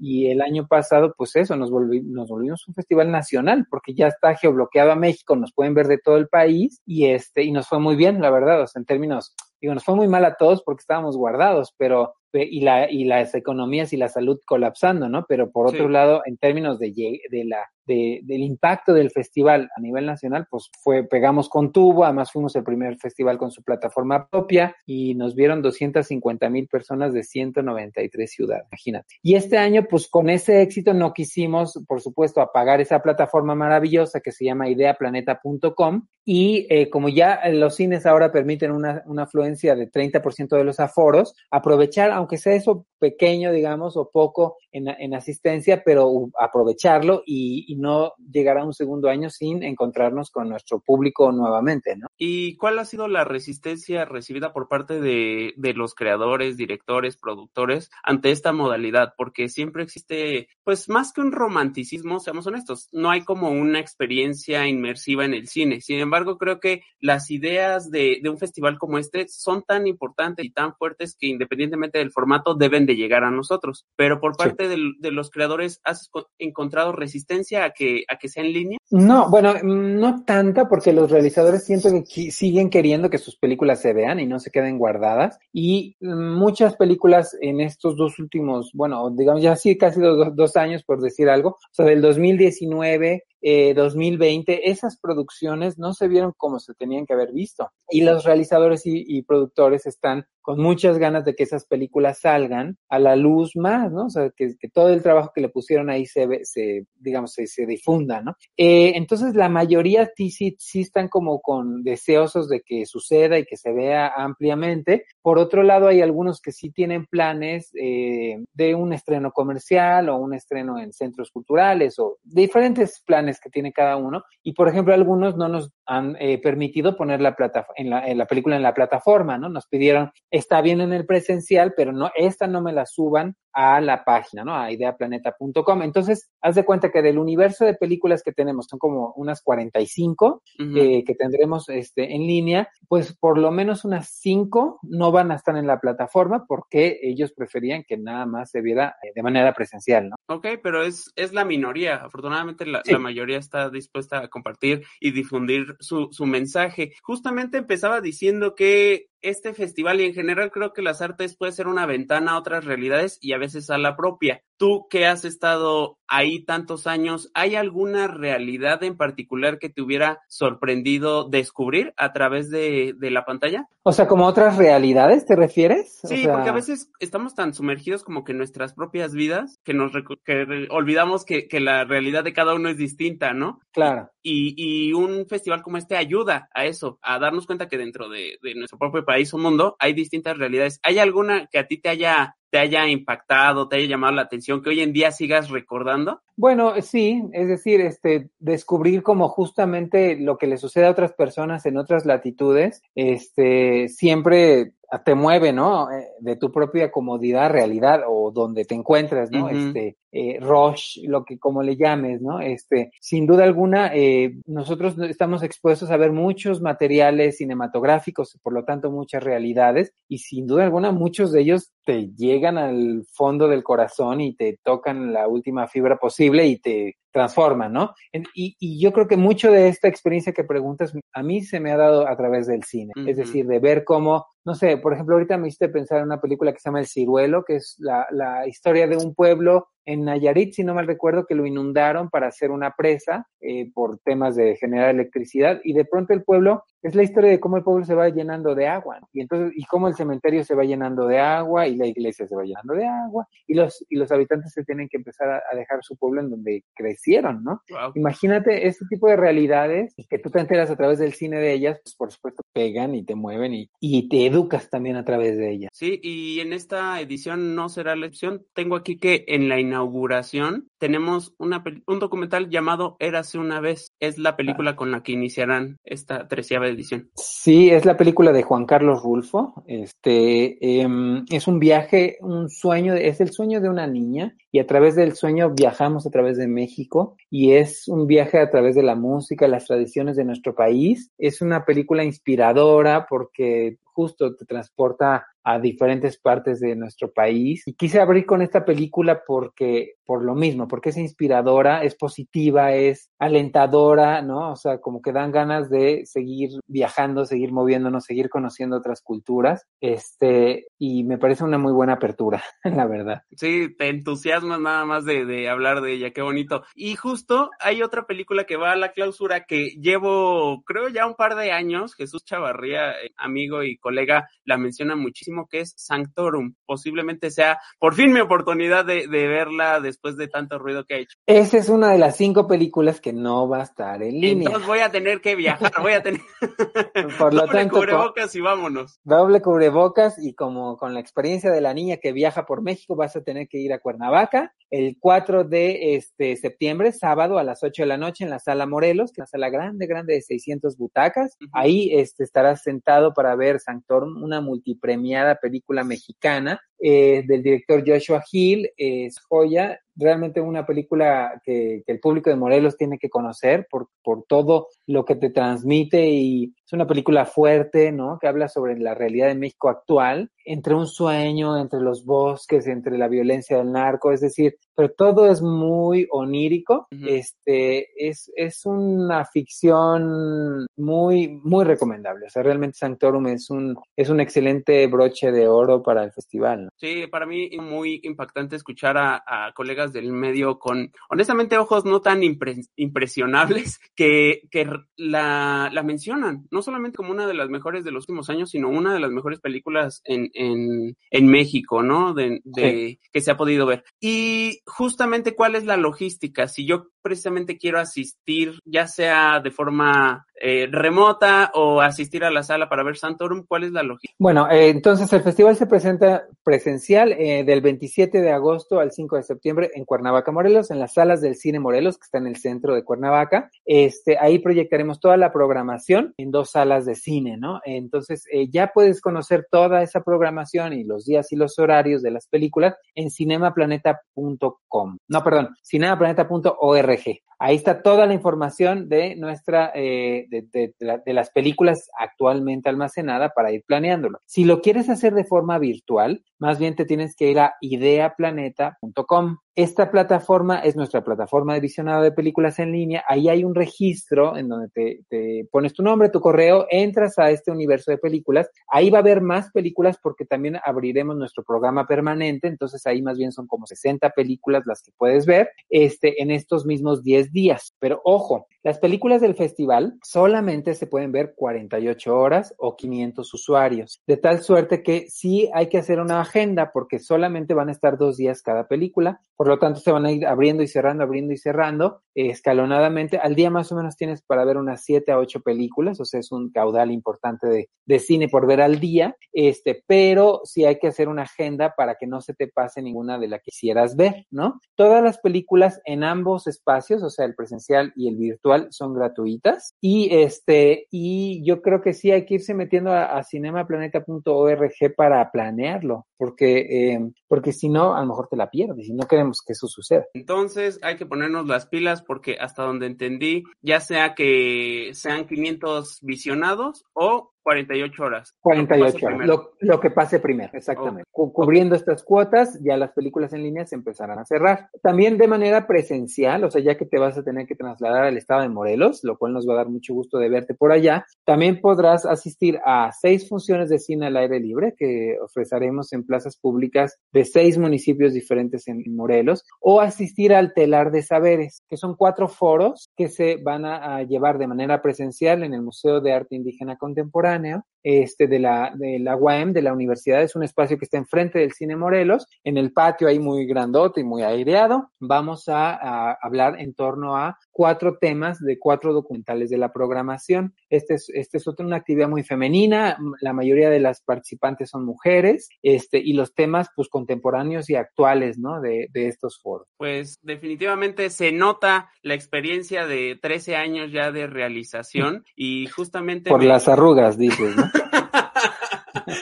y 0.00 0.30
el 0.30 0.40
año 0.40 0.66
pasado, 0.66 1.14
pues 1.16 1.36
eso, 1.36 1.54
nos, 1.56 1.70
nos 1.70 2.28
volvimos 2.28 2.66
un 2.66 2.74
festival 2.74 3.12
nacional 3.12 3.66
porque 3.70 3.94
ya 3.94 4.08
está 4.08 4.34
geobloqueado 4.34 4.90
a 4.90 4.96
México, 4.96 5.36
nos 5.36 5.52
pueden 5.52 5.74
ver 5.74 5.86
de 5.86 5.98
todo 5.98 6.16
el 6.16 6.26
país 6.26 6.80
y 6.84 7.06
este, 7.06 7.44
y 7.44 7.52
nos 7.52 7.68
fue 7.68 7.78
muy 7.78 7.94
bien, 7.94 8.20
la 8.20 8.30
verdad, 8.30 8.62
o 8.62 8.66
sea, 8.66 8.80
en 8.80 8.86
términos, 8.86 9.34
digo, 9.60 9.74
nos 9.74 9.84
fue 9.84 9.94
muy 9.94 10.08
mal 10.08 10.24
a 10.24 10.34
todos 10.34 10.62
porque 10.64 10.80
estábamos 10.80 11.16
guardados, 11.16 11.72
pero 11.76 12.14
y, 12.42 12.60
la, 12.60 12.90
y 12.90 13.04
las 13.04 13.34
economías 13.34 13.92
y 13.92 13.96
la 13.96 14.08
salud 14.08 14.40
colapsando, 14.44 15.08
¿no? 15.08 15.24
Pero 15.28 15.50
por 15.50 15.66
otro 15.66 15.88
lado, 15.88 16.22
en 16.26 16.36
términos 16.36 16.78
de, 16.78 17.20
de 17.30 17.44
la 17.44 17.70
de, 17.86 18.20
del 18.24 18.42
impacto 18.42 18.92
del 18.92 19.10
festival 19.10 19.68
a 19.76 19.80
nivel 19.80 20.06
nacional, 20.06 20.46
pues 20.50 20.70
fue, 20.80 21.04
pegamos 21.04 21.48
con 21.48 21.72
tubo, 21.72 22.04
además 22.04 22.32
fuimos 22.32 22.54
el 22.56 22.64
primer 22.64 22.96
festival 22.96 23.38
con 23.38 23.50
su 23.50 23.62
plataforma 23.62 24.28
propia 24.28 24.76
y 24.86 25.14
nos 25.14 25.34
vieron 25.34 25.62
250 25.62 26.48
mil 26.48 26.68
personas 26.68 27.12
de 27.12 27.22
193 27.22 28.30
ciudades, 28.30 28.66
imagínate. 28.70 29.14
Y 29.22 29.34
este 29.34 29.58
año, 29.58 29.86
pues 29.88 30.08
con 30.08 30.30
ese 30.30 30.62
éxito 30.62 30.94
no 30.94 31.12
quisimos, 31.12 31.82
por 31.86 32.00
supuesto, 32.00 32.40
apagar 32.40 32.80
esa 32.80 33.00
plataforma 33.00 33.54
maravillosa 33.54 34.20
que 34.20 34.32
se 34.32 34.44
llama 34.44 34.68
ideaplaneta.com 34.68 36.06
y 36.24 36.66
eh, 36.70 36.88
como 36.88 37.10
ya 37.10 37.40
los 37.50 37.74
cines 37.76 38.06
ahora 38.06 38.32
permiten 38.32 38.72
una, 38.72 39.02
una 39.06 39.24
afluencia 39.24 39.74
de 39.74 39.90
30% 39.90 40.56
de 40.56 40.64
los 40.64 40.80
aforos, 40.80 41.34
aprovechar, 41.50 42.10
aunque 42.12 42.38
sea 42.38 42.54
eso 42.54 42.86
pequeño, 42.98 43.52
digamos, 43.52 43.96
o 43.98 44.10
poco 44.10 44.56
en, 44.72 44.88
en 44.88 45.14
asistencia, 45.14 45.82
pero 45.84 46.30
aprovecharlo 46.40 47.22
y 47.26 47.73
no 47.76 48.14
llegar 48.32 48.58
a 48.58 48.64
un 48.64 48.72
segundo 48.72 49.08
año 49.08 49.30
sin 49.30 49.62
encontrarnos 49.62 50.30
con 50.30 50.48
nuestro 50.48 50.80
público 50.80 51.32
nuevamente, 51.32 51.96
¿no? 51.96 52.06
¿Y 52.16 52.56
cuál 52.56 52.78
ha 52.78 52.84
sido 52.84 53.08
la 53.08 53.24
resistencia 53.24 54.04
recibida 54.04 54.52
por 54.52 54.68
parte 54.68 55.00
de, 55.00 55.54
de 55.56 55.74
los 55.74 55.94
creadores, 55.94 56.56
directores, 56.56 57.16
productores 57.16 57.90
ante 58.02 58.30
esta 58.30 58.52
modalidad? 58.52 59.14
Porque 59.16 59.48
siempre 59.48 59.82
existe, 59.82 60.48
pues 60.62 60.88
más 60.88 61.12
que 61.12 61.20
un 61.20 61.32
romanticismo, 61.32 62.20
seamos 62.20 62.46
honestos, 62.46 62.88
no 62.92 63.10
hay 63.10 63.24
como 63.24 63.50
una 63.50 63.80
experiencia 63.80 64.66
inmersiva 64.66 65.24
en 65.24 65.34
el 65.34 65.48
cine. 65.48 65.80
Sin 65.80 65.98
embargo, 65.98 66.38
creo 66.38 66.60
que 66.60 66.82
las 67.00 67.30
ideas 67.30 67.90
de, 67.90 68.20
de 68.22 68.30
un 68.30 68.38
festival 68.38 68.78
como 68.78 68.98
este 68.98 69.26
son 69.28 69.62
tan 69.62 69.86
importantes 69.86 70.44
y 70.44 70.50
tan 70.50 70.74
fuertes 70.74 71.16
que 71.18 71.26
independientemente 71.26 71.98
del 71.98 72.12
formato 72.12 72.54
deben 72.54 72.86
de 72.86 72.96
llegar 72.96 73.24
a 73.24 73.30
nosotros. 73.30 73.86
Pero 73.96 74.20
por 74.20 74.36
parte 74.36 74.68
de, 74.68 74.92
de 74.98 75.10
los 75.10 75.30
creadores, 75.30 75.80
¿has 75.84 76.10
encontrado 76.38 76.92
resistencia 76.92 77.63
que, 77.70 78.04
a 78.08 78.16
que 78.16 78.28
sea 78.28 78.44
en 78.44 78.52
línea? 78.52 78.78
No, 78.90 79.30
bueno, 79.30 79.54
no 79.62 80.24
tanta 80.24 80.68
porque 80.68 80.92
los 80.92 81.10
realizadores 81.10 81.64
sienten 81.64 82.04
que 82.04 82.30
siguen 82.30 82.70
queriendo 82.70 83.10
que 83.10 83.18
sus 83.18 83.36
películas 83.36 83.80
se 83.80 83.92
vean 83.92 84.20
y 84.20 84.26
no 84.26 84.38
se 84.38 84.50
queden 84.50 84.78
guardadas. 84.78 85.38
Y 85.52 85.96
muchas 86.00 86.76
películas 86.76 87.36
en 87.40 87.60
estos 87.60 87.96
dos 87.96 88.18
últimos, 88.18 88.70
bueno, 88.74 89.10
digamos 89.10 89.42
ya 89.42 89.56
sí, 89.56 89.76
casi 89.76 90.00
dos, 90.00 90.34
dos 90.34 90.56
años 90.56 90.82
por 90.84 91.00
decir 91.00 91.28
algo, 91.28 91.50
o 91.50 91.74
sea, 91.74 91.86
del 91.86 92.00
2019 92.00 93.24
eh, 93.46 93.74
2020, 93.74 94.70
esas 94.70 94.98
producciones 94.98 95.78
no 95.78 95.92
se 95.92 96.08
vieron 96.08 96.32
como 96.34 96.58
se 96.58 96.72
tenían 96.72 97.04
que 97.04 97.12
haber 97.12 97.30
visto. 97.30 97.70
Y 97.90 98.00
los 98.00 98.24
realizadores 98.24 98.82
y, 98.86 99.20
productores 99.22 99.84
están 99.84 100.24
con 100.40 100.60
muchas 100.60 100.98
ganas 100.98 101.24
de 101.24 101.34
que 101.34 101.42
esas 101.42 101.66
películas 101.66 102.20
salgan 102.20 102.78
a 102.88 102.98
la 102.98 103.16
luz 103.16 103.52
más, 103.54 103.92
¿no? 103.92 104.06
O 104.06 104.10
sea, 104.10 104.30
que, 104.34 104.54
todo 104.72 104.88
el 104.88 105.02
trabajo 105.02 105.30
que 105.34 105.42
le 105.42 105.50
pusieron 105.50 105.90
ahí 105.90 106.06
se, 106.06 106.26
se 106.44 106.86
digamos, 106.94 107.34
se, 107.34 107.46
se 107.46 107.66
difunda, 107.66 108.22
¿no? 108.22 108.34
Eh, 108.56 108.92
entonces, 108.96 109.34
la 109.34 109.50
mayoría 109.50 110.10
sí, 110.16 110.30
sí 110.30 110.80
están 110.80 111.08
como 111.08 111.40
con 111.40 111.82
deseosos 111.82 112.48
de 112.48 112.62
que 112.62 112.86
suceda 112.86 113.38
y 113.38 113.44
que 113.44 113.58
se 113.58 113.72
vea 113.72 114.08
ampliamente. 114.16 115.04
Por 115.20 115.38
otro 115.38 115.62
lado, 115.62 115.88
hay 115.88 116.00
algunos 116.00 116.40
que 116.40 116.52
sí 116.52 116.70
tienen 116.70 117.06
planes 117.06 117.70
eh, 117.78 118.42
de 118.54 118.74
un 118.74 118.94
estreno 118.94 119.32
comercial 119.32 120.08
o 120.08 120.16
un 120.16 120.32
estreno 120.32 120.78
en 120.78 120.94
centros 120.94 121.30
culturales 121.30 121.98
o 121.98 122.18
diferentes 122.22 123.02
planes 123.04 123.33
que 123.40 123.50
tiene 123.50 123.72
cada 123.72 123.96
uno. 123.96 124.22
Y 124.42 124.52
por 124.52 124.68
ejemplo, 124.68 124.94
algunos 124.94 125.36
no 125.36 125.48
nos 125.48 125.70
han 125.86 126.16
eh, 126.18 126.38
permitido 126.38 126.96
poner 126.96 127.20
la, 127.20 127.34
plata, 127.36 127.66
en 127.76 127.90
la, 127.90 128.06
en 128.06 128.18
la 128.18 128.26
película 128.26 128.56
en 128.56 128.62
la 128.62 128.74
plataforma, 128.74 129.38
¿no? 129.38 129.48
Nos 129.48 129.66
pidieron, 129.66 130.12
está 130.30 130.60
bien 130.60 130.80
en 130.80 130.92
el 130.92 131.06
presencial, 131.06 131.74
pero 131.76 131.92
no, 131.92 132.10
esta 132.14 132.46
no 132.46 132.60
me 132.60 132.72
la 132.72 132.86
suban 132.86 133.36
a 133.54 133.80
la 133.80 134.04
página, 134.04 134.44
¿no? 134.44 134.56
A 134.56 134.72
ideaplaneta.com. 134.72 135.82
Entonces, 135.82 136.28
haz 136.40 136.56
de 136.56 136.64
cuenta 136.64 136.90
que 136.90 137.02
del 137.02 137.18
universo 137.18 137.64
de 137.64 137.74
películas 137.74 138.22
que 138.22 138.32
tenemos, 138.32 138.66
son 138.68 138.78
como 138.78 139.12
unas 139.16 139.42
45 139.42 140.42
eh, 140.58 141.04
que 141.04 141.14
tendremos 141.14 141.68
este, 141.68 142.14
en 142.14 142.26
línea, 142.26 142.68
pues 142.88 143.16
por 143.16 143.38
lo 143.38 143.52
menos 143.52 143.84
unas 143.84 144.08
5 144.20 144.80
no 144.82 145.12
van 145.12 145.30
a 145.30 145.36
estar 145.36 145.56
en 145.56 145.68
la 145.68 145.78
plataforma 145.78 146.46
porque 146.46 146.98
ellos 147.02 147.32
preferían 147.32 147.84
que 147.86 147.96
nada 147.96 148.26
más 148.26 148.50
se 148.50 148.60
viera 148.60 148.96
eh, 149.02 149.12
de 149.14 149.22
manera 149.22 149.54
presencial, 149.54 150.10
¿no? 150.10 150.16
Ok, 150.28 150.46
pero 150.62 150.82
es, 150.82 151.12
es 151.14 151.32
la 151.32 151.44
minoría. 151.44 151.96
Afortunadamente 151.96 152.66
la, 152.66 152.82
la 152.84 152.98
mayoría 152.98 153.38
está 153.38 153.70
dispuesta 153.70 154.18
a 154.18 154.28
compartir 154.28 154.82
y 154.98 155.12
difundir 155.12 155.73
su, 155.80 156.08
su 156.12 156.26
mensaje. 156.26 156.92
Justamente 157.02 157.58
empezaba 157.58 158.00
diciendo 158.00 158.54
que 158.54 159.08
este 159.24 159.54
festival 159.54 160.00
y 160.00 160.04
en 160.04 160.14
general 160.14 160.50
creo 160.50 160.72
que 160.72 160.82
las 160.82 161.02
artes 161.02 161.36
puede 161.36 161.52
ser 161.52 161.66
una 161.66 161.86
ventana 161.86 162.32
a 162.32 162.38
otras 162.38 162.64
realidades 162.64 163.18
y 163.20 163.32
a 163.32 163.38
veces 163.38 163.70
a 163.70 163.78
la 163.78 163.96
propia. 163.96 164.42
Tú 164.56 164.86
que 164.88 165.06
has 165.06 165.24
estado 165.24 165.98
ahí 166.06 166.44
tantos 166.44 166.86
años, 166.86 167.30
¿hay 167.34 167.56
alguna 167.56 168.06
realidad 168.06 168.82
en 168.84 168.96
particular 168.96 169.58
que 169.58 169.68
te 169.68 169.82
hubiera 169.82 170.20
sorprendido 170.28 171.28
descubrir 171.28 171.92
a 171.96 172.12
través 172.12 172.50
de, 172.50 172.94
de 172.96 173.10
la 173.10 173.24
pantalla? 173.24 173.68
O 173.82 173.92
sea, 173.92 174.06
como 174.06 174.26
otras 174.26 174.56
realidades, 174.56 175.26
¿te 175.26 175.36
refieres? 175.36 176.00
Sí, 176.04 176.26
porque 176.26 176.48
a 176.48 176.54
veces 176.54 176.90
estamos 177.00 177.34
tan 177.34 177.52
sumergidos 177.52 178.02
como 178.02 178.24
que 178.24 178.32
en 178.32 178.38
nuestras 178.38 178.72
propias 178.72 179.12
vidas 179.12 179.58
que 179.64 179.74
nos 179.74 179.92
que 180.24 180.68
olvidamos 180.70 181.24
que, 181.24 181.48
que, 181.48 181.60
la 181.60 181.84
realidad 181.84 182.24
de 182.24 182.32
cada 182.32 182.54
uno 182.54 182.68
es 182.68 182.78
distinta, 182.78 183.34
¿no? 183.34 183.60
Claro. 183.72 184.10
Y, 184.22 184.54
y 184.56 184.92
un 184.94 185.26
festival 185.26 185.62
como 185.62 185.76
este 185.76 185.96
ayuda 185.96 186.48
a 186.54 186.64
eso, 186.64 186.98
a 187.02 187.18
darnos 187.18 187.46
cuenta 187.46 187.68
que 187.68 187.76
dentro 187.76 188.08
de, 188.08 188.38
de 188.42 188.54
nuestro 188.54 188.78
propio 188.78 189.04
país 189.04 189.13
o 189.34 189.38
mundo 189.38 189.76
hay 189.78 189.92
distintas 189.92 190.36
realidades. 190.36 190.80
¿Hay 190.82 190.98
alguna 190.98 191.46
que 191.46 191.58
a 191.58 191.66
ti 191.66 191.78
te 191.78 191.88
haya 191.88 192.36
te 192.54 192.60
haya 192.60 192.86
impactado, 192.86 193.68
te 193.68 193.74
haya 193.74 193.88
llamado 193.88 194.14
la 194.14 194.22
atención, 194.22 194.62
que 194.62 194.70
hoy 194.70 194.80
en 194.80 194.92
día 194.92 195.10
sigas 195.10 195.50
recordando? 195.50 196.22
Bueno, 196.36 196.80
sí, 196.82 197.20
es 197.32 197.48
decir, 197.48 197.80
este, 197.80 198.30
descubrir 198.38 199.02
como 199.02 199.28
justamente 199.28 200.16
lo 200.20 200.38
que 200.38 200.46
le 200.46 200.56
sucede 200.56 200.86
a 200.86 200.92
otras 200.92 201.14
personas 201.14 201.66
en 201.66 201.78
otras 201.78 202.06
latitudes, 202.06 202.80
este, 202.94 203.88
siempre 203.88 204.74
te 205.02 205.14
mueve, 205.14 205.52
¿no? 205.52 205.90
Eh, 205.90 206.08
de 206.20 206.36
tu 206.36 206.52
propia 206.52 206.90
comodidad, 206.90 207.50
realidad 207.50 208.02
o 208.06 208.30
donde 208.30 208.64
te 208.64 208.74
encuentras, 208.74 209.30
¿no? 209.30 209.48
Este, 209.48 209.96
eh, 210.12 210.38
rush, 210.40 211.00
lo 211.06 211.24
que 211.24 211.38
como 211.38 211.62
le 211.62 211.76
llames, 211.76 212.22
¿no? 212.22 212.40
Este, 212.40 212.92
sin 213.00 213.26
duda 213.26 213.44
alguna, 213.44 213.90
eh, 213.94 214.36
nosotros 214.46 214.96
estamos 215.08 215.42
expuestos 215.42 215.90
a 215.90 215.96
ver 215.96 216.12
muchos 216.12 216.60
materiales 216.60 217.38
cinematográficos, 217.38 218.38
por 218.42 218.52
lo 218.52 218.64
tanto 218.64 218.90
muchas 218.90 219.24
realidades, 219.24 219.92
y 220.08 220.18
sin 220.18 220.46
duda 220.46 220.64
alguna 220.64 220.92
muchos 220.92 221.32
de 221.32 221.40
ellos 221.40 221.72
te 221.84 222.10
llegan 222.14 222.58
al 222.58 223.04
fondo 223.12 223.48
del 223.48 223.64
corazón 223.64 224.20
y 224.20 224.36
te 224.36 224.58
tocan 224.62 225.12
la 225.12 225.26
última 225.26 225.66
fibra 225.66 225.96
posible 225.96 226.46
y 226.46 226.58
te 226.58 226.96
transforman, 227.10 227.72
¿no? 227.72 227.94
Y, 228.34 228.56
y, 228.58 228.80
yo 228.80 228.92
creo 228.92 229.06
que 229.06 229.16
mucho 229.16 229.50
de 229.50 229.68
esta 229.68 229.86
experiencia 229.86 230.32
que 230.32 230.42
preguntas 230.42 230.92
a 231.12 231.22
mí 231.22 231.42
se 231.42 231.60
me 231.60 231.70
ha 231.70 231.76
dado 231.76 232.08
a 232.08 232.16
través 232.16 232.48
del 232.48 232.64
cine, 232.64 232.92
es 233.06 233.16
decir, 233.16 233.46
de 233.46 233.60
ver 233.60 233.84
cómo 233.84 234.26
no 234.44 234.54
sé, 234.54 234.76
por 234.76 234.92
ejemplo, 234.92 235.14
ahorita 235.14 235.38
me 235.38 235.48
hiciste 235.48 235.68
pensar 235.68 235.98
en 235.98 236.04
una 236.04 236.20
película 236.20 236.52
que 236.52 236.60
se 236.60 236.68
llama 236.68 236.80
El 236.80 236.86
Ciruelo, 236.86 237.44
que 237.44 237.56
es 237.56 237.76
la, 237.78 238.06
la 238.10 238.46
historia 238.46 238.86
de 238.86 238.96
un 238.96 239.14
pueblo 239.14 239.68
en 239.86 240.04
Nayarit, 240.04 240.54
si 240.54 240.64
no 240.64 240.74
mal 240.74 240.86
recuerdo, 240.86 241.26
que 241.26 241.34
lo 241.34 241.46
inundaron 241.46 242.08
para 242.08 242.28
hacer 242.28 242.50
una 242.50 242.72
presa 242.72 243.26
eh, 243.40 243.70
por 243.72 243.98
temas 243.98 244.36
de 244.36 244.56
generar 244.56 244.90
electricidad 244.90 245.60
y 245.62 245.74
de 245.74 245.84
pronto 245.84 246.14
el 246.14 246.22
pueblo 246.22 246.64
es 246.82 246.94
la 246.94 247.02
historia 247.02 247.30
de 247.30 247.40
cómo 247.40 247.56
el 247.56 247.62
pueblo 247.62 247.84
se 247.84 247.94
va 247.94 248.08
llenando 248.08 248.54
de 248.54 248.66
agua 248.66 248.98
y 249.12 249.20
entonces 249.20 249.52
y 249.56 249.64
cómo 249.64 249.88
el 249.88 249.94
cementerio 249.94 250.44
se 250.44 250.54
va 250.54 250.64
llenando 250.64 251.06
de 251.06 251.18
agua 251.18 251.66
y 251.66 251.76
la 251.76 251.86
iglesia 251.86 252.26
se 252.26 252.36
va 252.36 252.44
llenando 252.44 252.74
de 252.74 252.86
agua 252.86 253.26
y 253.46 253.54
los 253.54 253.84
y 253.88 253.96
los 253.96 254.10
habitantes 254.12 254.52
se 254.52 254.64
tienen 254.64 254.88
que 254.88 254.96
empezar 254.96 255.28
a, 255.28 255.56
dejar 255.56 255.82
su 255.82 255.96
pueblo 255.96 256.20
en 256.20 256.30
donde 256.30 256.64
crecieron, 256.74 257.44
¿no? 257.44 257.62
Imagínate 257.94 258.66
este 258.66 258.86
tipo 258.86 259.08
de 259.08 259.16
realidades 259.16 259.94
que 260.08 260.18
tú 260.18 260.30
te 260.30 260.40
enteras 260.40 260.70
a 260.70 260.76
través 260.76 260.98
del 260.98 261.12
cine 261.12 261.38
de 261.38 261.52
ellas, 261.52 261.80
pues 261.82 261.94
por 261.94 262.12
supuesto 262.12 262.42
pegan 262.52 262.94
y 262.94 263.04
te 263.04 263.14
mueven 263.14 263.54
y, 263.54 263.70
y 263.80 264.08
te 264.08 264.33
educas 264.34 264.68
también 264.70 264.96
a 264.96 265.04
través 265.04 265.36
de 265.36 265.52
ellas. 265.52 265.70
Sí, 265.72 266.00
y 266.02 266.40
en 266.40 266.52
esta 266.52 267.00
edición 267.00 267.54
no 267.54 267.68
será 267.68 267.96
la 267.96 268.06
excepción. 268.06 268.44
Tengo 268.52 268.76
aquí 268.76 268.96
que 268.96 269.24
en 269.28 269.48
la 269.48 269.60
inauguración 269.60 270.68
tenemos 270.78 271.34
una, 271.38 271.62
un 271.86 271.98
documental 271.98 272.50
llamado 272.50 272.96
Érase 272.98 273.38
una 273.38 273.60
vez. 273.60 273.92
Es 274.00 274.18
la 274.18 274.36
película 274.36 274.76
con 274.76 274.90
la 274.90 275.02
que 275.02 275.12
iniciarán 275.12 275.78
esta 275.84 276.28
treceava 276.28 276.68
edición. 276.68 277.10
Sí, 277.14 277.70
es 277.70 277.84
la 277.84 277.96
película 277.96 278.32
de 278.32 278.42
Juan 278.42 278.66
Carlos 278.66 279.02
Rulfo. 279.02 279.64
Este 279.66 280.80
em, 280.80 281.24
es 281.30 281.46
un 281.46 281.58
viaje, 281.58 282.18
un 282.20 282.48
sueño, 282.50 282.94
es 282.94 283.20
el 283.20 283.30
sueño 283.30 283.60
de 283.60 283.68
una 283.68 283.86
niña 283.86 284.36
y 284.50 284.58
a 284.58 284.66
través 284.66 284.94
del 284.94 285.14
sueño 285.14 285.50
viajamos 285.50 286.06
a 286.06 286.10
través 286.10 286.36
de 286.36 286.46
México 286.46 287.16
y 287.30 287.52
es 287.52 287.88
un 287.88 288.06
viaje 288.06 288.38
a 288.38 288.50
través 288.50 288.74
de 288.74 288.82
la 288.82 288.94
música, 288.94 289.48
las 289.48 289.66
tradiciones 289.66 290.16
de 290.16 290.24
nuestro 290.24 290.54
país. 290.54 291.10
Es 291.18 291.40
una 291.40 291.64
película 291.64 292.04
inspiradora 292.04 293.06
porque 293.08 293.78
justo 293.94 294.34
te 294.34 294.44
transporta 294.44 295.26
a 295.44 295.58
diferentes 295.58 296.18
partes 296.18 296.58
de 296.58 296.74
nuestro 296.74 297.12
país. 297.12 297.62
Y 297.66 297.74
quise 297.74 298.00
abrir 298.00 298.24
con 298.26 298.42
esta 298.42 298.64
película 298.64 299.22
porque, 299.26 299.94
por 300.04 300.24
lo 300.24 300.34
mismo, 300.34 300.66
porque 300.66 300.88
es 300.88 300.96
inspiradora, 300.96 301.84
es 301.84 301.94
positiva, 301.94 302.72
es 302.72 303.10
alentadora, 303.18 304.22
¿no? 304.22 304.52
O 304.52 304.56
sea, 304.56 304.78
como 304.78 305.02
que 305.02 305.12
dan 305.12 305.32
ganas 305.32 305.68
de 305.68 306.06
seguir 306.06 306.50
viajando, 306.66 307.26
seguir 307.26 307.52
moviéndonos, 307.52 308.04
seguir 308.04 308.30
conociendo 308.30 308.78
otras 308.78 309.02
culturas. 309.02 309.66
Este, 309.80 310.66
y 310.78 311.04
me 311.04 311.18
parece 311.18 311.44
una 311.44 311.58
muy 311.58 311.72
buena 311.72 311.94
apertura, 311.94 312.42
la 312.64 312.86
verdad. 312.86 313.22
Sí, 313.36 313.68
te 313.76 313.88
entusiasmas 313.90 314.60
nada 314.60 314.86
más 314.86 315.04
de, 315.04 315.26
de 315.26 315.48
hablar 315.50 315.82
de 315.82 315.92
ella, 315.92 316.12
qué 316.12 316.22
bonito. 316.22 316.64
Y 316.74 316.96
justo 316.96 317.50
hay 317.60 317.82
otra 317.82 318.06
película 318.06 318.44
que 318.44 318.56
va 318.56 318.72
a 318.72 318.76
la 318.76 318.92
clausura 318.92 319.44
que 319.44 319.70
llevo, 319.80 320.62
creo 320.64 320.88
ya 320.88 321.06
un 321.06 321.14
par 321.14 321.36
de 321.36 321.52
años, 321.52 321.94
Jesús 321.94 322.24
Chavarría, 322.24 322.92
eh, 322.92 323.12
amigo 323.16 323.62
y 323.62 323.76
colega, 323.76 324.28
la 324.44 324.56
menciona 324.56 324.96
muchísimo 324.96 325.33
que 325.50 325.60
es 325.60 325.74
Sanctorum. 325.76 326.54
Posiblemente 326.66 327.30
sea 327.30 327.58
por 327.78 327.94
fin 327.94 328.12
mi 328.12 328.20
oportunidad 328.20 328.84
de, 328.84 329.06
verla 329.06 329.80
después 329.80 330.16
de 330.16 330.28
tanto 330.28 330.58
ruido 330.58 330.84
que 330.84 330.94
ha 330.94 330.98
hecho. 330.98 331.16
Esa 331.26 331.58
es 331.58 331.68
una 331.68 331.90
de 331.90 331.98
las 331.98 332.16
cinco 332.16 332.46
películas 332.46 333.00
que 333.00 333.12
no 333.12 333.48
va 333.48 333.60
a 333.60 333.64
estar 333.64 334.02
en 334.02 334.20
línea. 334.20 334.46
Entonces 334.46 334.66
voy 334.66 334.80
a 334.80 334.90
tener 334.90 335.20
que 335.20 335.34
viajar, 335.34 335.72
voy 335.80 335.92
a 335.92 336.02
tener 336.02 336.20
por 337.18 337.34
lo 337.34 337.42
doble 337.42 337.52
tanto, 337.52 337.76
cubrebocas 337.76 338.34
y 338.34 338.40
vámonos. 338.40 339.00
Doble 339.04 339.42
cubrebocas 339.42 340.18
y 340.18 340.34
como 340.34 340.76
con 340.76 340.94
la 340.94 341.00
experiencia 341.00 341.50
de 341.50 341.60
la 341.60 341.74
niña 341.74 341.96
que 341.96 342.12
viaja 342.12 342.46
por 342.46 342.62
México, 342.62 342.96
vas 342.96 343.16
a 343.16 343.22
tener 343.22 343.48
que 343.48 343.58
ir 343.58 343.72
a 343.72 343.78
Cuernavaca 343.78 344.54
el 344.74 344.96
4 344.98 345.44
de 345.44 345.94
este 345.94 346.34
septiembre, 346.36 346.90
sábado 346.90 347.38
a 347.38 347.44
las 347.44 347.62
8 347.62 347.82
de 347.82 347.86
la 347.86 347.96
noche 347.96 348.24
en 348.24 348.30
la 348.30 348.40
sala 348.40 348.66
Morelos, 348.66 349.12
que 349.12 349.20
es 349.20 349.24
una 349.24 349.26
sala 349.26 349.48
grande, 349.48 349.86
grande 349.86 350.14
de 350.14 350.20
600 350.20 350.76
butacas. 350.76 351.36
Ahí 351.52 351.90
este, 351.92 352.24
estarás 352.24 352.62
sentado 352.62 353.14
para 353.14 353.36
ver 353.36 353.60
Sanctorum, 353.60 354.20
una 354.20 354.40
multipremiada 354.40 355.36
película 355.36 355.84
mexicana 355.84 356.60
eh, 356.80 357.22
del 357.26 357.42
director 357.42 357.82
Joshua 357.86 358.22
Hill, 358.30 358.68
es 358.76 359.18
joya, 359.20 359.80
realmente 359.96 360.40
una 360.40 360.66
película 360.66 361.40
que, 361.44 361.82
el 361.86 362.00
público 362.00 362.30
de 362.30 362.36
Morelos 362.36 362.76
tiene 362.76 362.98
que 362.98 363.08
conocer 363.08 363.66
por, 363.70 363.88
por 364.02 364.24
todo 364.24 364.68
lo 364.86 365.04
que 365.04 365.14
te 365.14 365.30
transmite 365.30 366.08
y 366.08 366.52
es 366.66 366.72
una 366.72 366.86
película 366.86 367.24
fuerte, 367.24 367.92
¿no? 367.92 368.18
Que 368.20 368.26
habla 368.26 368.48
sobre 368.48 368.78
la 368.78 368.94
realidad 368.94 369.28
de 369.28 369.34
México 369.34 369.68
actual, 369.68 370.30
entre 370.44 370.74
un 370.74 370.86
sueño, 370.86 371.58
entre 371.58 371.80
los 371.80 372.04
bosques, 372.04 372.66
entre 372.66 372.98
la 372.98 373.08
violencia 373.08 373.58
del 373.58 373.72
narco, 373.72 374.12
es 374.12 374.20
decir, 374.20 374.56
pero 374.74 374.90
todo 374.90 375.30
es 375.30 375.42
muy 375.42 376.06
onírico, 376.10 376.88
este, 376.90 377.88
es, 377.96 378.30
es 378.36 378.66
una 378.66 379.24
ficción 379.24 380.66
muy, 380.76 381.28
muy 381.28 381.64
recomendable, 381.64 382.26
o 382.26 382.30
sea, 382.30 382.42
realmente 382.42 382.78
Sanctorum 382.78 383.26
es 383.28 383.50
un, 383.50 383.76
es 383.96 384.08
un 384.08 384.20
excelente 384.20 384.86
broche 384.86 385.32
de 385.32 385.48
oro 385.48 385.82
para 385.82 386.04
el 386.04 386.12
festival, 386.12 386.64
¿no? 386.64 386.70
Sí, 386.76 387.06
para 387.06 387.26
mí 387.26 387.50
muy 387.60 388.00
impactante 388.02 388.56
escuchar 388.56 388.96
a, 388.98 389.22
colegas 389.54 389.92
del 389.92 390.12
medio 390.12 390.58
con, 390.58 390.92
honestamente, 391.10 391.58
ojos 391.58 391.84
no 391.84 392.00
tan 392.00 392.22
impresionables 392.22 393.80
que, 393.94 394.42
que 394.50 394.68
la, 394.96 395.70
la, 395.72 395.82
mencionan, 395.82 396.46
no 396.50 396.62
solamente 396.62 396.96
como 396.96 397.12
una 397.12 397.26
de 397.26 397.34
las 397.34 397.48
mejores 397.48 397.84
de 397.84 397.92
los 397.92 398.04
últimos 398.04 398.30
años, 398.30 398.50
sino 398.50 398.68
una 398.68 398.94
de 398.94 399.00
las 399.00 399.10
mejores 399.10 399.40
películas 399.40 400.02
en, 400.04 400.30
en, 400.34 400.96
en 401.10 401.26
México, 401.26 401.82
¿no? 401.82 402.14
De, 402.14 402.40
de 402.44 402.98
que 403.12 403.20
se 403.20 403.30
ha 403.30 403.36
podido 403.36 403.66
ver. 403.66 403.84
Y 404.00 404.60
justamente, 404.66 405.34
¿cuál 405.34 405.54
es 405.54 405.64
la 405.64 405.76
logística? 405.76 406.48
Si 406.48 406.66
yo 406.66 406.88
precisamente 407.04 407.58
quiero 407.58 407.78
asistir, 407.78 408.58
ya 408.64 408.86
sea 408.86 409.38
de 409.40 409.50
forma 409.50 410.26
eh, 410.40 410.66
remota 410.70 411.52
o 411.54 411.80
asistir 411.80 412.24
a 412.24 412.30
la 412.30 412.42
sala 412.42 412.68
para 412.68 412.82
ver 412.82 412.96
Santorum, 412.96 413.44
¿cuál 413.46 413.64
es 413.64 413.72
la 413.72 413.84
lógica? 413.84 414.12
Bueno, 414.18 414.50
eh, 414.50 414.68
entonces 414.68 415.12
el 415.12 415.22
festival 415.22 415.54
se 415.54 415.66
presenta 415.66 416.26
presencial 416.42 417.12
eh, 417.12 417.44
del 417.44 417.60
27 417.60 418.20
de 418.20 418.32
agosto 418.32 418.80
al 418.80 418.90
5 418.90 419.16
de 419.16 419.22
septiembre 419.22 419.70
en 419.74 419.84
Cuernavaca, 419.84 420.32
Morelos, 420.32 420.70
en 420.70 420.80
las 420.80 420.94
salas 420.94 421.20
del 421.20 421.36
Cine 421.36 421.60
Morelos, 421.60 421.98
que 421.98 422.04
está 422.04 422.18
en 422.18 422.26
el 422.26 422.36
centro 422.36 422.74
de 422.74 422.82
Cuernavaca. 422.82 423.50
Este, 423.64 424.18
ahí 424.18 424.38
proyectaremos 424.38 424.98
toda 424.98 425.16
la 425.16 425.32
programación 425.32 426.14
en 426.16 426.30
dos 426.30 426.50
salas 426.50 426.84
de 426.84 426.96
cine, 426.96 427.36
¿no? 427.36 427.60
Entonces 427.64 428.24
ya 428.50 428.72
puedes 428.74 429.00
conocer 429.00 429.46
toda 429.50 429.82
esa 429.82 430.02
programación 430.02 430.72
y 430.72 430.84
los 430.84 431.04
días 431.04 431.30
y 431.32 431.36
los 431.36 431.58
horarios 431.58 432.02
de 432.02 432.10
las 432.10 432.26
películas 432.26 432.74
en 432.94 433.10
cinemaplaneta.com. 433.10 434.98
No, 435.08 435.24
perdón, 435.24 435.50
cinemaplaneta.org 435.64 436.93
RG. 436.94 437.22
Ahí 437.38 437.56
está 437.56 437.82
toda 437.82 438.06
la 438.06 438.14
información 438.14 438.88
de 438.88 439.16
nuestra, 439.16 439.72
eh, 439.74 440.26
de, 440.30 441.12
las 441.12 441.30
películas 441.30 441.90
actualmente 441.98 442.68
almacenadas 442.68 443.32
para 443.34 443.52
ir 443.52 443.62
planeándolo. 443.66 444.20
Si 444.26 444.44
lo 444.44 444.60
quieres 444.60 444.88
hacer 444.88 445.14
de 445.14 445.24
forma 445.24 445.58
virtual, 445.58 446.22
más 446.38 446.58
bien 446.58 446.76
te 446.76 446.84
tienes 446.84 447.16
que 447.16 447.30
ir 447.30 447.38
a 447.38 447.54
ideaplaneta.com. 447.60 449.38
Esta 449.56 449.90
plataforma 449.90 450.58
es 450.58 450.74
nuestra 450.74 451.04
plataforma 451.04 451.54
de 451.54 451.60
visionado 451.60 452.02
de 452.02 452.10
películas 452.10 452.58
en 452.58 452.72
línea. 452.72 453.04
Ahí 453.08 453.28
hay 453.28 453.44
un 453.44 453.54
registro 453.54 454.36
en 454.36 454.48
donde 454.48 454.68
te, 455.08 455.48
pones 455.52 455.72
tu 455.72 455.82
nombre, 455.84 456.08
tu 456.08 456.20
correo, 456.20 456.66
entras 456.70 457.18
a 457.18 457.30
este 457.30 457.52
universo 457.52 457.92
de 457.92 457.98
películas. 457.98 458.50
Ahí 458.68 458.90
va 458.90 458.98
a 458.98 459.00
haber 459.00 459.20
más 459.20 459.52
películas 459.52 459.96
porque 460.02 460.24
también 460.24 460.58
abriremos 460.64 461.16
nuestro 461.16 461.44
programa 461.44 461.86
permanente. 461.86 462.48
Entonces 462.48 462.84
ahí 462.86 463.00
más 463.00 463.16
bien 463.16 463.30
son 463.30 463.46
como 463.46 463.66
60 463.66 464.10
películas 464.10 464.64
las 464.66 464.82
que 464.82 464.90
puedes 464.98 465.24
ver 465.24 465.50
este, 465.70 466.20
en 466.20 466.32
estos 466.32 466.66
mismos 466.66 467.04
10 467.04 467.23
días. 467.32 467.74
Pero 467.78 468.00
ojo, 468.04 468.46
las 468.62 468.78
películas 468.78 469.20
del 469.20 469.34
festival 469.34 469.98
solamente 470.02 470.74
se 470.74 470.86
pueden 470.86 471.12
ver 471.12 471.34
48 471.36 472.16
horas 472.16 472.54
o 472.58 472.76
500 472.76 473.34
usuarios. 473.34 474.00
De 474.06 474.16
tal 474.16 474.42
suerte 474.42 474.82
que 474.82 475.06
sí 475.08 475.50
hay 475.52 475.68
que 475.68 475.78
hacer 475.78 476.00
una 476.00 476.20
agenda 476.20 476.72
porque 476.72 476.98
solamente 476.98 477.54
van 477.54 477.68
a 477.68 477.72
estar 477.72 477.98
dos 477.98 478.16
días 478.16 478.42
cada 478.42 478.66
película. 478.66 479.20
Por 479.36 479.48
lo 479.48 479.58
tanto, 479.58 479.80
se 479.80 479.92
van 479.92 480.06
a 480.06 480.12
ir 480.12 480.26
abriendo 480.26 480.62
y 480.62 480.68
cerrando, 480.68 481.04
abriendo 481.04 481.32
y 481.32 481.36
cerrando 481.36 482.02
escalonadamente. 482.14 483.18
Al 483.18 483.34
día 483.34 483.50
más 483.50 483.70
o 483.72 483.76
menos 483.76 483.96
tienes 483.96 484.22
para 484.22 484.44
ver 484.44 484.56
unas 484.56 484.84
7 484.84 485.12
a 485.12 485.18
8 485.18 485.40
películas, 485.40 486.00
o 486.00 486.04
sea, 486.04 486.20
es 486.20 486.32
un 486.32 486.50
caudal 486.50 486.90
importante 486.90 487.48
de, 487.48 487.68
de 487.84 487.98
cine 487.98 488.28
por 488.28 488.46
ver 488.46 488.60
al 488.60 488.80
día. 488.80 489.16
Este, 489.32 489.82
pero 489.86 490.40
sí 490.44 490.64
hay 490.64 490.78
que 490.78 490.86
hacer 490.86 491.08
una 491.08 491.22
agenda 491.22 491.74
para 491.76 491.96
que 491.96 492.06
no 492.06 492.20
se 492.20 492.34
te 492.34 492.48
pase 492.48 492.80
ninguna 492.80 493.18
de 493.18 493.28
la 493.28 493.38
que 493.38 493.50
quisieras 493.50 493.94
ver, 493.96 494.26
¿no? 494.30 494.60
Todas 494.74 495.02
las 495.02 495.18
películas 495.18 495.80
en 495.84 496.02
ambos 496.02 496.46
espacios, 496.46 497.02
o 497.02 497.10
sea, 497.14 497.26
el 497.26 497.34
presencial 497.34 497.92
y 497.96 498.08
el 498.08 498.16
virtual, 498.16 498.68
son 498.70 498.94
gratuitas. 498.94 499.74
Y 499.80 500.08
este, 500.14 500.86
y 500.90 501.44
yo 501.44 501.62
creo 501.62 501.80
que 501.80 501.94
sí 501.94 502.10
hay 502.10 502.26
que 502.26 502.34
irse 502.34 502.54
metiendo 502.54 502.92
a, 502.92 503.22
cinemaplaneta.org 503.24 504.94
para 504.96 505.30
planearlo 505.30 506.06
porque, 506.16 506.92
eh, 506.92 507.10
porque 507.34 507.52
si 507.52 507.68
no, 507.68 507.96
a 507.96 508.00
lo 508.00 508.06
mejor 508.06 508.28
te 508.28 508.36
la 508.36 508.48
pierdes 508.48 508.88
y 508.88 508.92
no 508.92 509.08
queremos 509.08 509.42
que 509.44 509.54
eso 509.54 509.66
suceda. 509.66 510.06
Entonces 510.14 510.78
hay 510.82 510.94
que 510.94 511.04
ponernos 511.04 511.48
las 511.48 511.66
pilas 511.66 512.00
porque 512.00 512.36
hasta 512.38 512.62
donde 512.62 512.86
entendí, 512.86 513.42
ya 513.60 513.80
sea 513.80 514.14
que 514.14 514.90
sean 514.92 515.26
500 515.26 515.98
visionados 516.02 516.84
o 516.92 517.34
48 517.44 518.02
horas. 518.02 518.34
48 518.40 519.06
horas, 519.06 519.26
lo, 519.26 519.52
lo, 519.60 519.78
que 519.78 519.90
pase 519.90 520.18
primero, 520.18 520.50
exactamente. 520.54 521.08
Oh. 521.12 521.30
Cubriendo 521.30 521.76
estas 521.76 522.02
cuotas, 522.02 522.58
ya 522.62 522.76
las 522.76 522.92
películas 522.92 523.32
en 523.34 523.42
línea 523.42 523.66
se 523.66 523.74
empezarán 523.74 524.18
a 524.18 524.24
cerrar. 524.24 524.70
También 524.82 525.18
de 525.18 525.28
manera 525.28 525.66
presencial, 525.66 526.42
o 526.44 526.50
sea, 526.50 526.62
ya 526.62 526.76
que 526.76 526.86
te 526.86 526.98
vas 526.98 527.18
a 527.18 527.22
tener 527.22 527.46
que 527.46 527.54
trasladar 527.54 528.04
al 528.04 528.16
estado 528.16 528.40
de 528.42 528.48
Morelos, 528.48 529.04
lo 529.04 529.18
cual 529.18 529.34
nos 529.34 529.46
va 529.46 529.52
a 529.52 529.56
dar 529.58 529.68
mucho 529.68 529.92
gusto 529.92 530.18
de 530.18 530.30
verte 530.30 530.54
por 530.54 530.72
allá, 530.72 531.04
también 531.24 531.60
podrás 531.60 532.06
asistir 532.06 532.58
a 532.64 532.90
seis 532.98 533.28
funciones 533.28 533.68
de 533.68 533.78
cine 533.78 534.06
al 534.06 534.16
aire 534.16 534.40
libre 534.40 534.74
que 534.76 535.18
ofreceremos 535.22 535.92
en 535.92 536.06
plazas 536.06 536.38
públicas 536.38 536.98
de 537.12 537.23
seis 537.24 537.58
municipios 537.58 538.12
diferentes 538.12 538.68
en 538.68 538.82
Morelos, 538.94 539.44
o 539.60 539.80
asistir 539.80 540.34
al 540.34 540.52
Telar 540.52 540.90
de 540.90 541.02
Saberes, 541.02 541.62
que 541.68 541.76
son 541.76 541.96
cuatro 541.96 542.28
foros 542.28 542.90
que 542.96 543.08
se 543.08 543.36
van 543.36 543.64
a, 543.64 543.96
a 543.96 544.02
llevar 544.02 544.38
de 544.38 544.46
manera 544.46 544.82
presencial 544.82 545.42
en 545.42 545.54
el 545.54 545.62
Museo 545.62 546.00
de 546.00 546.12
Arte 546.12 546.36
Indígena 546.36 546.76
Contemporáneo 546.76 547.64
este, 547.82 548.26
de, 548.26 548.38
la, 548.38 548.72
de 548.76 548.98
la 548.98 549.16
UAM, 549.16 549.52
de 549.52 549.62
la 549.62 549.72
universidad. 549.72 550.22
Es 550.22 550.34
un 550.34 550.42
espacio 550.42 550.78
que 550.78 550.86
está 550.86 550.96
enfrente 550.96 551.38
del 551.38 551.52
Cine 551.52 551.76
Morelos, 551.76 552.26
en 552.42 552.56
el 552.56 552.72
patio 552.72 553.08
ahí 553.08 553.18
muy 553.18 553.46
grandote 553.46 554.00
y 554.00 554.04
muy 554.04 554.22
aireado. 554.22 554.90
Vamos 555.00 555.48
a, 555.48 555.74
a 555.74 556.16
hablar 556.22 556.60
en 556.60 556.74
torno 556.74 557.16
a 557.16 557.36
cuatro 557.50 557.98
temas 558.00 558.40
de 558.40 558.58
cuatro 558.58 558.92
documentales 558.92 559.50
de 559.50 559.58
la 559.58 559.72
programación. 559.72 560.54
Este 560.70 560.94
es, 560.94 561.10
este 561.12 561.38
es 561.38 561.46
otra, 561.46 561.66
una 561.66 561.76
actividad 561.76 562.08
muy 562.08 562.22
femenina. 562.22 562.96
La 563.20 563.32
mayoría 563.32 563.68
de 563.68 563.80
las 563.80 564.00
participantes 564.00 564.70
son 564.70 564.84
mujeres, 564.84 565.48
este, 565.62 565.98
y 565.98 566.14
los 566.14 566.34
temas, 566.34 566.68
pues, 566.74 566.88
contemporáneos 567.04 567.68
y 567.68 567.76
actuales, 567.76 568.38
¿no? 568.38 568.60
De, 568.60 568.88
de 568.92 569.08
estos 569.08 569.38
foros. 569.40 569.68
Pues, 569.76 570.18
definitivamente 570.22 571.10
se 571.10 571.32
nota 571.32 571.90
la 572.02 572.14
experiencia 572.14 572.86
de 572.86 573.18
13 573.20 573.56
años 573.56 573.92
ya 573.92 574.10
de 574.10 574.26
realización 574.26 575.24
y 575.36 575.66
justamente. 575.66 576.30
Por 576.30 576.40
me... 576.40 576.46
las 576.46 576.68
arrugas, 576.68 577.18
dices, 577.18 577.54
¿no? 577.56 577.64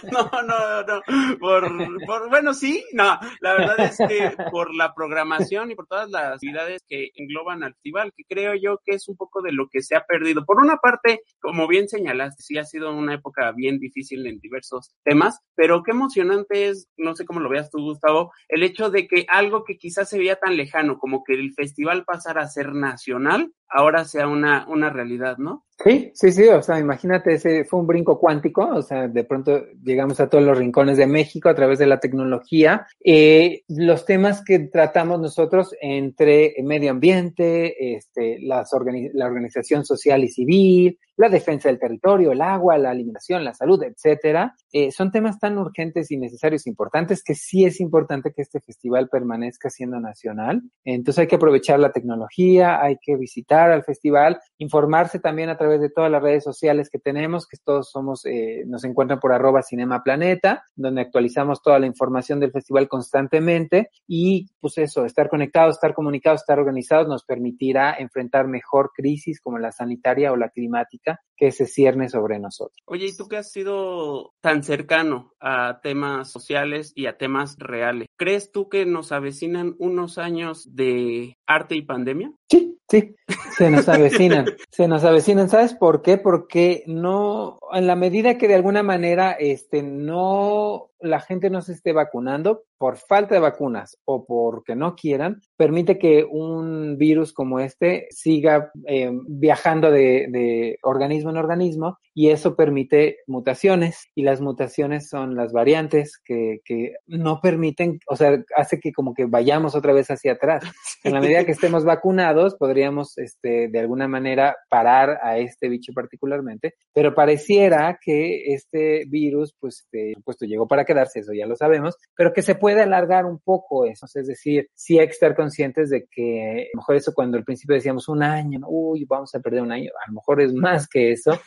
no, 0.12 0.30
no, 0.42 0.82
no. 0.82 1.02
Por, 1.38 2.06
por, 2.06 2.28
bueno, 2.28 2.54
sí, 2.54 2.84
no. 2.92 3.18
La 3.40 3.54
verdad 3.54 3.80
es 3.80 3.98
que 4.08 4.34
por 4.50 4.74
la 4.74 4.94
programación 4.94 5.70
y 5.70 5.74
por 5.74 5.86
todas 5.86 6.10
las 6.10 6.34
actividades 6.34 6.82
que 6.88 7.10
engloban 7.14 7.62
al 7.62 7.74
festival, 7.74 8.12
que 8.16 8.24
creo 8.28 8.54
yo 8.54 8.78
que 8.84 8.94
es 8.96 9.08
un 9.08 9.16
poco 9.16 9.42
de 9.42 9.52
lo 9.52 9.68
que 9.70 9.82
se 9.82 9.96
ha 9.96 10.04
perdido. 10.04 10.44
Por 10.44 10.58
una 10.58 10.76
parte, 10.76 11.22
como 11.40 11.66
bien 11.68 11.88
señalaste, 11.88 12.42
sí 12.42 12.58
ha 12.58 12.64
sido 12.64 12.92
una 12.94 13.14
época 13.14 13.52
bien 13.52 13.78
difícil 13.78 14.26
en 14.26 14.40
diversos 14.40 14.92
temas, 15.04 15.38
pero 15.54 15.82
qué 15.82 15.92
emocionante 15.92 16.68
es, 16.68 16.88
no 16.96 17.14
sé 17.14 17.24
cómo 17.24 17.40
lo 17.40 17.48
veas 17.48 17.70
tú, 17.70 17.78
Gustavo, 17.82 18.32
el 18.48 18.62
hecho 18.62 18.90
de 18.90 19.06
que 19.06 19.26
algo 19.28 19.64
que 19.64 19.76
quizás 19.76 20.08
se 20.08 20.18
veía 20.18 20.36
tan 20.36 20.56
lejano 20.56 20.98
como 20.98 21.22
que 21.24 21.34
el 21.34 21.52
festival 21.54 22.04
pasara 22.04 22.42
a 22.42 22.48
ser 22.48 22.74
nacional, 22.74 23.52
ahora 23.72 24.04
sea 24.04 24.28
una, 24.28 24.66
una 24.68 24.90
realidad, 24.90 25.38
¿no? 25.38 25.64
Sí, 25.82 26.12
sí, 26.14 26.30
sí, 26.30 26.46
o 26.48 26.62
sea, 26.62 26.78
imagínate, 26.78 27.34
ese 27.34 27.64
fue 27.64 27.80
un 27.80 27.88
brinco 27.88 28.18
cuántico, 28.20 28.68
o 28.68 28.82
sea, 28.82 29.08
de 29.08 29.24
pronto 29.24 29.64
llegamos 29.82 30.20
a 30.20 30.28
todos 30.28 30.44
los 30.44 30.56
rincones 30.56 30.96
de 30.96 31.08
México 31.08 31.48
a 31.48 31.56
través 31.56 31.80
de 31.80 31.86
la 31.86 31.98
tecnología. 31.98 32.86
Eh, 33.04 33.62
los 33.68 34.04
temas 34.04 34.44
que 34.44 34.60
tratamos 34.60 35.20
nosotros 35.20 35.74
entre 35.80 36.54
medio 36.62 36.92
ambiente, 36.92 37.96
este, 37.96 38.38
las 38.42 38.72
organi 38.72 39.10
la 39.12 39.26
organización 39.26 39.84
social 39.84 40.22
y 40.22 40.28
civil, 40.28 40.98
la 41.16 41.28
defensa 41.28 41.68
del 41.68 41.78
territorio, 41.78 42.32
el 42.32 42.40
agua, 42.40 42.78
la 42.78 42.90
alimentación, 42.90 43.44
la 43.44 43.54
salud, 43.54 43.82
etcétera, 43.82 44.54
eh, 44.72 44.90
son 44.90 45.10
temas 45.10 45.38
tan 45.38 45.58
urgentes 45.58 46.10
y 46.10 46.16
necesarios 46.16 46.66
e 46.66 46.70
importantes 46.70 47.22
que 47.22 47.34
sí 47.34 47.64
es 47.64 47.80
importante 47.80 48.32
que 48.32 48.42
este 48.42 48.60
festival 48.60 49.08
permanezca 49.08 49.70
siendo 49.70 50.00
nacional. 50.00 50.62
Entonces 50.84 51.20
hay 51.20 51.26
que 51.26 51.36
aprovechar 51.36 51.78
la 51.78 51.92
tecnología, 51.92 52.82
hay 52.82 52.96
que 53.00 53.16
visitar 53.16 53.70
al 53.70 53.84
festival, 53.84 54.40
informarse 54.58 55.18
también 55.18 55.50
a 55.50 55.56
través 55.56 55.80
de 55.80 55.90
todas 55.90 56.10
las 56.10 56.22
redes 56.22 56.44
sociales 56.44 56.88
que 56.90 56.98
tenemos, 56.98 57.46
que 57.46 57.58
todos 57.62 57.90
somos, 57.90 58.24
eh, 58.26 58.64
nos 58.66 58.84
encuentran 58.84 59.20
por 59.20 59.32
arroba 59.32 59.62
Cinema 59.62 60.02
Planeta, 60.02 60.64
donde 60.74 61.02
actualizamos 61.02 61.62
toda 61.62 61.78
la 61.78 61.86
información 61.86 62.40
del 62.40 62.52
festival 62.52 62.88
constantemente 62.88 63.90
y 64.06 64.48
pues 64.60 64.78
eso, 64.78 65.04
estar 65.04 65.28
conectados, 65.28 65.76
estar 65.76 65.94
comunicados, 65.94 66.40
estar 66.40 66.58
organizados 66.58 67.08
nos 67.08 67.24
permitirá 67.24 67.94
enfrentar 67.98 68.48
mejor 68.48 68.92
crisis 68.94 69.40
como 69.40 69.58
la 69.58 69.72
sanitaria 69.72 70.32
o 70.32 70.36
la 70.36 70.48
climática 70.48 71.01
que 71.36 71.50
se 71.50 71.66
cierne 71.66 72.08
sobre 72.08 72.38
nosotros. 72.38 72.78
Oye, 72.86 73.06
¿y 73.06 73.16
tú 73.16 73.26
que 73.26 73.36
has 73.36 73.50
sido 73.50 74.32
tan 74.40 74.62
cercano 74.62 75.32
a 75.40 75.80
temas 75.82 76.30
sociales 76.30 76.92
y 76.94 77.06
a 77.06 77.18
temas 77.18 77.56
reales? 77.58 78.06
¿Crees 78.16 78.52
tú 78.52 78.68
que 78.68 78.86
nos 78.86 79.10
avecinan 79.10 79.74
unos 79.78 80.18
años 80.18 80.74
de 80.74 81.36
arte 81.46 81.74
y 81.74 81.82
pandemia? 81.82 82.32
Sí, 82.48 82.78
sí, 82.88 83.16
se 83.56 83.70
nos 83.70 83.88
avecinan, 83.88 84.46
se 84.70 84.86
nos 84.86 85.02
avecinan. 85.04 85.48
¿Sabes 85.48 85.74
por 85.74 86.02
qué? 86.02 86.16
Porque 86.16 86.84
no, 86.86 87.58
en 87.72 87.86
la 87.86 87.96
medida 87.96 88.38
que 88.38 88.46
de 88.46 88.54
alguna 88.54 88.82
manera, 88.82 89.32
este, 89.32 89.82
no, 89.82 90.90
la 91.00 91.20
gente 91.20 91.50
no 91.50 91.62
se 91.62 91.72
esté 91.72 91.92
vacunando 91.92 92.64
por 92.78 92.96
falta 92.96 93.34
de 93.34 93.40
vacunas 93.40 93.98
o 94.04 94.24
porque 94.24 94.76
no 94.76 94.94
quieran, 94.94 95.40
permite 95.56 95.98
que 95.98 96.24
un 96.24 96.96
virus 96.98 97.32
como 97.32 97.60
este 97.60 98.06
siga 98.10 98.70
eh, 98.86 99.10
viajando 99.26 99.90
de, 99.90 100.26
de 100.30 100.78
organismo 100.92 101.30
en 101.30 101.36
organismo 101.38 101.98
y 102.14 102.30
eso 102.30 102.56
permite 102.56 103.18
mutaciones 103.26 104.08
y 104.14 104.22
las 104.22 104.40
mutaciones 104.40 105.08
son 105.08 105.34
las 105.34 105.52
variantes 105.52 106.20
que, 106.24 106.60
que 106.64 106.94
no 107.06 107.40
permiten, 107.40 107.98
o 108.06 108.16
sea, 108.16 108.42
hace 108.56 108.80
que 108.80 108.92
como 108.92 109.14
que 109.14 109.26
vayamos 109.26 109.74
otra 109.74 109.92
vez 109.92 110.10
hacia 110.10 110.32
atrás. 110.32 110.64
En 111.04 111.14
la 111.14 111.20
medida 111.20 111.44
que 111.44 111.52
estemos 111.52 111.84
vacunados, 111.84 112.54
podríamos 112.54 113.18
este, 113.18 113.68
de 113.68 113.80
alguna 113.80 114.06
manera 114.06 114.56
parar 114.68 115.18
a 115.20 115.38
este 115.38 115.68
bicho 115.68 115.92
particularmente, 115.92 116.74
pero 116.94 117.12
pareciera 117.12 117.98
que 118.00 118.54
este 118.54 119.04
virus, 119.08 119.52
pues, 119.58 119.80
este, 119.80 120.14
puesto 120.24 120.46
llegó 120.46 120.68
para 120.68 120.84
quedarse, 120.84 121.20
eso 121.20 121.32
ya 121.32 121.46
lo 121.46 121.56
sabemos, 121.56 121.96
pero 122.16 122.32
que 122.32 122.42
se 122.42 122.54
puede 122.54 122.82
alargar 122.82 123.24
un 123.26 123.40
poco 123.40 123.84
eso, 123.84 124.06
es 124.14 124.26
decir, 124.28 124.68
sí 124.74 124.98
hay 124.98 125.06
que 125.06 125.12
estar 125.12 125.34
conscientes 125.34 125.90
de 125.90 126.06
que 126.10 126.68
a 126.72 126.76
lo 126.76 126.80
mejor 126.80 126.96
eso 126.96 127.12
cuando 127.14 127.36
al 127.36 127.44
principio 127.44 127.74
decíamos 127.74 128.08
un 128.08 128.22
año, 128.22 128.60
uy, 128.68 129.04
vamos 129.04 129.34
a 129.34 129.40
perder 129.40 129.62
un 129.62 129.72
año, 129.72 129.90
a 130.04 130.08
lo 130.08 130.14
mejor 130.14 130.40
es 130.40 130.52
más 130.52 130.88
que 130.88 131.12
eso, 131.12 131.40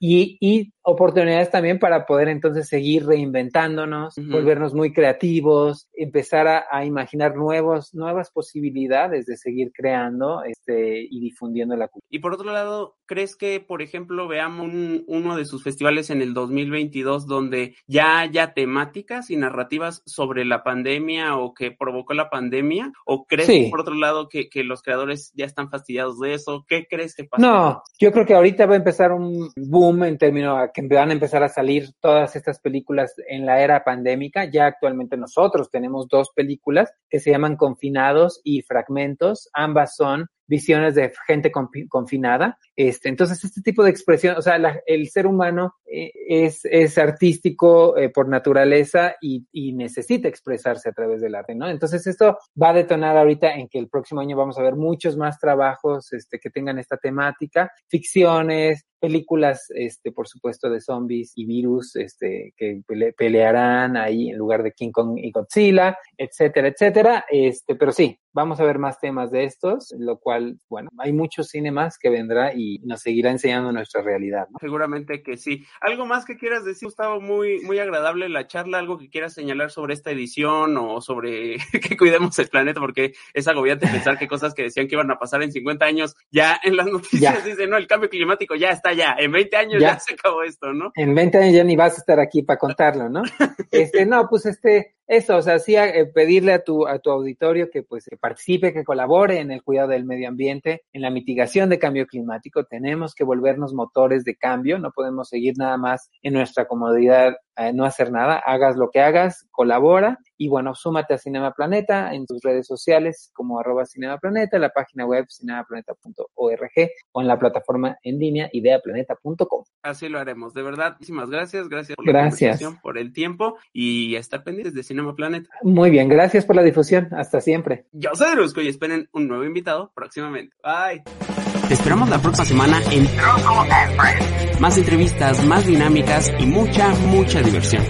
y, 0.00 0.05
y 0.14 0.72
oportunidades 0.88 1.50
también 1.50 1.80
para 1.80 2.06
poder 2.06 2.28
entonces 2.28 2.68
seguir 2.68 3.06
reinventándonos, 3.06 4.16
uh 4.16 4.20
-huh. 4.20 4.30
volvernos 4.30 4.72
muy 4.72 4.92
creativos, 4.92 5.88
empezar 5.92 6.46
a, 6.46 6.64
a, 6.70 6.84
imaginar 6.84 7.34
nuevos, 7.34 7.92
nuevas 7.92 8.30
posibilidades 8.30 9.26
de 9.26 9.36
seguir 9.36 9.72
creando 9.74 10.44
este, 10.44 11.04
y 11.10 11.18
difundiendo 11.18 11.74
la 11.74 11.88
cultura. 11.88 12.06
Y 12.08 12.20
por 12.20 12.34
otro 12.34 12.52
lado, 12.52 12.94
¿crees 13.04 13.34
que, 13.34 13.58
por 13.58 13.82
ejemplo, 13.82 14.28
veamos 14.28 14.66
un, 14.66 15.02
uno 15.08 15.36
de 15.36 15.44
sus 15.44 15.64
festivales 15.64 16.08
en 16.10 16.22
el 16.22 16.34
2022 16.34 17.26
donde 17.26 17.74
ya 17.88 18.20
haya 18.20 18.54
temáticas 18.54 19.30
y 19.30 19.36
narrativas 19.36 20.02
sobre 20.06 20.44
la 20.44 20.62
pandemia 20.62 21.36
o 21.36 21.52
que 21.52 21.72
provocó 21.72 22.14
la 22.14 22.30
pandemia? 22.30 22.92
¿O 23.04 23.26
crees, 23.26 23.48
sí. 23.48 23.66
por 23.72 23.80
otro 23.80 23.94
lado, 23.94 24.28
que, 24.28 24.48
que, 24.48 24.62
los 24.62 24.82
creadores 24.82 25.32
ya 25.34 25.46
están 25.46 25.68
fastidiados 25.68 26.20
de 26.20 26.34
eso? 26.34 26.64
¿Qué 26.68 26.86
crees 26.88 27.16
que 27.16 27.24
pasa? 27.24 27.44
No, 27.44 27.82
yo 27.98 28.12
creo 28.12 28.24
que 28.24 28.34
ahorita 28.34 28.66
va 28.66 28.74
a 28.74 28.78
empezar 28.78 29.10
un 29.10 29.50
boom 29.56 30.04
en 30.04 30.16
términos 30.16 30.56
que 30.76 30.94
van 30.94 31.08
a 31.08 31.14
empezar 31.14 31.42
a 31.42 31.48
salir 31.48 31.88
todas 32.00 32.36
estas 32.36 32.60
películas 32.60 33.14
en 33.28 33.46
la 33.46 33.62
era 33.62 33.82
pandémica. 33.82 34.44
Ya 34.44 34.66
actualmente 34.66 35.16
nosotros 35.16 35.70
tenemos 35.70 36.06
dos 36.06 36.32
películas 36.36 36.92
que 37.08 37.18
se 37.18 37.30
llaman 37.30 37.56
Confinados 37.56 38.42
y 38.44 38.60
Fragmentos. 38.60 39.48
Ambas 39.54 39.96
son 39.96 40.26
visiones 40.46 40.94
de 40.94 41.12
gente 41.26 41.50
confinada. 41.88 42.58
Este, 42.74 43.08
entonces, 43.08 43.42
este 43.42 43.62
tipo 43.62 43.82
de 43.82 43.90
expresión, 43.90 44.36
o 44.36 44.42
sea, 44.42 44.58
la, 44.58 44.80
el 44.86 45.08
ser 45.08 45.26
humano 45.26 45.74
eh, 45.86 46.12
es, 46.28 46.64
es 46.64 46.98
artístico 46.98 47.96
eh, 47.96 48.10
por 48.10 48.28
naturaleza 48.28 49.16
y, 49.20 49.46
y, 49.52 49.72
necesita 49.72 50.28
expresarse 50.28 50.88
a 50.88 50.92
través 50.92 51.20
del 51.20 51.34
arte, 51.34 51.54
¿no? 51.54 51.68
Entonces, 51.68 52.06
esto 52.06 52.38
va 52.60 52.70
a 52.70 52.74
detonar 52.74 53.16
ahorita 53.16 53.54
en 53.54 53.68
que 53.68 53.78
el 53.78 53.88
próximo 53.88 54.20
año 54.20 54.36
vamos 54.36 54.58
a 54.58 54.62
ver 54.62 54.76
muchos 54.76 55.16
más 55.16 55.38
trabajos 55.38 56.12
este, 56.12 56.38
que 56.38 56.50
tengan 56.50 56.78
esta 56.78 56.96
temática, 56.96 57.70
ficciones, 57.88 58.86
películas, 58.98 59.66
este, 59.70 60.12
por 60.12 60.26
supuesto, 60.26 60.68
de 60.70 60.80
zombies 60.80 61.32
y 61.36 61.46
virus, 61.46 61.96
este, 61.96 62.52
que 62.56 62.82
pele 62.86 63.12
pelearán 63.12 63.96
ahí 63.96 64.30
en 64.30 64.38
lugar 64.38 64.62
de 64.62 64.72
King 64.72 64.90
Kong 64.90 65.18
y 65.18 65.30
Godzilla, 65.30 65.96
etcétera, 66.16 66.68
etcétera. 66.68 67.24
Este, 67.30 67.76
pero 67.76 67.92
sí, 67.92 68.18
vamos 68.36 68.60
a 68.60 68.64
ver 68.64 68.78
más 68.78 69.00
temas 69.00 69.30
de 69.30 69.44
estos, 69.44 69.94
lo 69.98 70.18
cual, 70.18 70.58
bueno, 70.68 70.90
hay 70.98 71.14
mucho 71.14 71.42
cine 71.42 71.72
más 71.72 71.96
que 71.96 72.10
vendrá 72.10 72.52
y 72.54 72.80
nos 72.80 73.00
seguirá 73.00 73.30
enseñando 73.30 73.72
nuestra 73.72 74.02
realidad. 74.02 74.46
¿no? 74.50 74.58
Seguramente 74.60 75.22
que 75.22 75.38
sí. 75.38 75.64
¿Algo 75.80 76.04
más 76.04 76.26
que 76.26 76.36
quieras 76.36 76.62
decir, 76.62 76.86
Gustavo? 76.86 77.18
Muy, 77.18 77.62
muy 77.62 77.78
agradable 77.78 78.28
la 78.28 78.46
charla, 78.46 78.78
algo 78.78 78.98
que 78.98 79.08
quieras 79.08 79.32
señalar 79.32 79.70
sobre 79.70 79.94
esta 79.94 80.10
edición 80.10 80.76
o 80.76 81.00
sobre 81.00 81.56
que 81.82 81.96
cuidemos 81.96 82.38
el 82.38 82.48
planeta, 82.48 82.78
porque 82.78 83.14
es 83.32 83.48
agobiante 83.48 83.86
pensar 83.86 84.18
que 84.18 84.28
cosas 84.28 84.52
que 84.52 84.64
decían 84.64 84.86
que 84.86 84.96
iban 84.96 85.10
a 85.10 85.18
pasar 85.18 85.42
en 85.42 85.50
50 85.50 85.86
años, 85.86 86.14
ya 86.30 86.60
en 86.62 86.76
las 86.76 86.88
noticias 86.88 87.38
ya. 87.38 87.40
dicen, 87.40 87.70
no, 87.70 87.78
el 87.78 87.86
cambio 87.86 88.10
climático 88.10 88.54
ya 88.54 88.68
está 88.68 88.92
ya, 88.92 89.16
en 89.18 89.32
20 89.32 89.56
años 89.56 89.80
ya, 89.80 89.94
ya 89.94 89.98
se 89.98 90.12
acabó 90.12 90.42
esto, 90.42 90.74
¿no? 90.74 90.92
En 90.94 91.14
20 91.14 91.38
años 91.38 91.54
ya 91.54 91.64
ni 91.64 91.74
vas 91.74 91.94
a 91.94 92.00
estar 92.02 92.20
aquí 92.20 92.42
para 92.42 92.58
contarlo, 92.58 93.08
¿no? 93.08 93.22
este, 93.70 94.04
no, 94.04 94.28
pues 94.28 94.44
este, 94.44 94.95
eso, 95.06 95.36
o 95.36 95.42
sea, 95.42 95.58
sí 95.60 95.76
eh, 95.76 96.06
pedirle 96.12 96.52
a 96.52 96.64
tu, 96.64 96.86
a 96.86 96.98
tu 96.98 97.10
auditorio 97.10 97.70
que 97.70 97.84
pues 97.84 98.06
que 98.06 98.16
participe, 98.16 98.72
que 98.72 98.84
colabore 98.84 99.38
en 99.38 99.52
el 99.52 99.62
cuidado 99.62 99.88
del 99.88 100.04
medio 100.04 100.28
ambiente, 100.28 100.84
en 100.92 101.02
la 101.02 101.10
mitigación 101.10 101.68
de 101.68 101.78
cambio 101.78 102.06
climático. 102.06 102.64
Tenemos 102.64 103.14
que 103.14 103.22
volvernos 103.22 103.72
motores 103.72 104.24
de 104.24 104.36
cambio, 104.36 104.78
no 104.80 104.90
podemos 104.90 105.28
seguir 105.28 105.54
nada 105.56 105.76
más 105.76 106.10
en 106.22 106.34
nuestra 106.34 106.66
comodidad, 106.66 107.36
eh, 107.56 107.72
no 107.72 107.84
hacer 107.84 108.10
nada. 108.12 108.38
Hagas 108.38 108.76
lo 108.76 108.90
que 108.90 109.00
hagas, 109.00 109.46
colabora 109.50 110.18
y 110.38 110.48
bueno, 110.48 110.74
súmate 110.74 111.14
a 111.14 111.18
Cinema 111.18 111.52
Planeta 111.52 112.12
en 112.14 112.26
tus 112.26 112.42
redes 112.42 112.66
sociales 112.66 113.30
como 113.34 113.58
arroba 113.58 113.86
Cinema 113.86 114.18
Planeta, 114.18 114.58
la 114.58 114.70
página 114.70 115.06
web 115.06 115.26
cinemaplaneta.org 115.30 116.90
o 117.12 117.20
en 117.20 117.28
la 117.28 117.38
plataforma 117.38 117.96
en 118.02 118.18
línea 118.18 118.48
ideaplaneta.com. 118.52 119.64
Así 119.82 120.08
lo 120.08 120.18
haremos. 120.18 120.52
De 120.54 120.62
verdad, 120.62 120.92
muchísimas 120.92 121.30
gracias. 121.30 121.68
Gracias 121.68 121.96
por 121.96 122.06
la 122.06 122.12
Gracias. 122.12 122.62
por 122.82 122.98
el 122.98 123.12
tiempo 123.12 123.56
y 123.72 124.16
estar 124.16 124.44
pendientes 124.44 124.74
de 124.74 124.82
Cinema 124.82 125.14
Planeta. 125.14 125.48
Muy 125.62 125.90
bien, 125.90 126.08
gracias 126.08 126.44
por 126.44 126.56
la 126.56 126.62
difusión. 126.62 127.08
Hasta 127.12 127.40
siempre. 127.40 127.86
Yo 127.92 128.10
soy 128.14 128.34
Drusco 128.34 128.60
y 128.60 128.68
esperen 128.68 129.08
un 129.12 129.28
nuevo 129.28 129.44
invitado 129.44 129.92
próximamente. 129.94 130.54
Bye. 130.62 131.35
Te 131.68 131.74
esperamos 131.74 132.08
la 132.08 132.18
próxima 132.18 132.44
semana 132.44 132.80
en 132.92 133.08
and 133.08 133.96
Friends. 133.96 134.60
Más 134.60 134.78
entrevistas, 134.78 135.44
más 135.44 135.66
dinámicas 135.66 136.30
y 136.38 136.46
mucha, 136.46 136.90
mucha 137.08 137.42
diversión. 137.42 137.82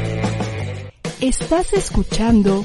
Estás 1.20 1.74
escuchando 1.74 2.64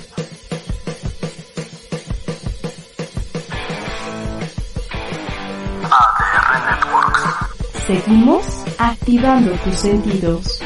ADR 5.83 6.65
Networks. 6.69 7.23
Seguimos 7.87 8.45
activando 8.77 9.51
tus 9.63 9.75
sentidos. 9.75 10.61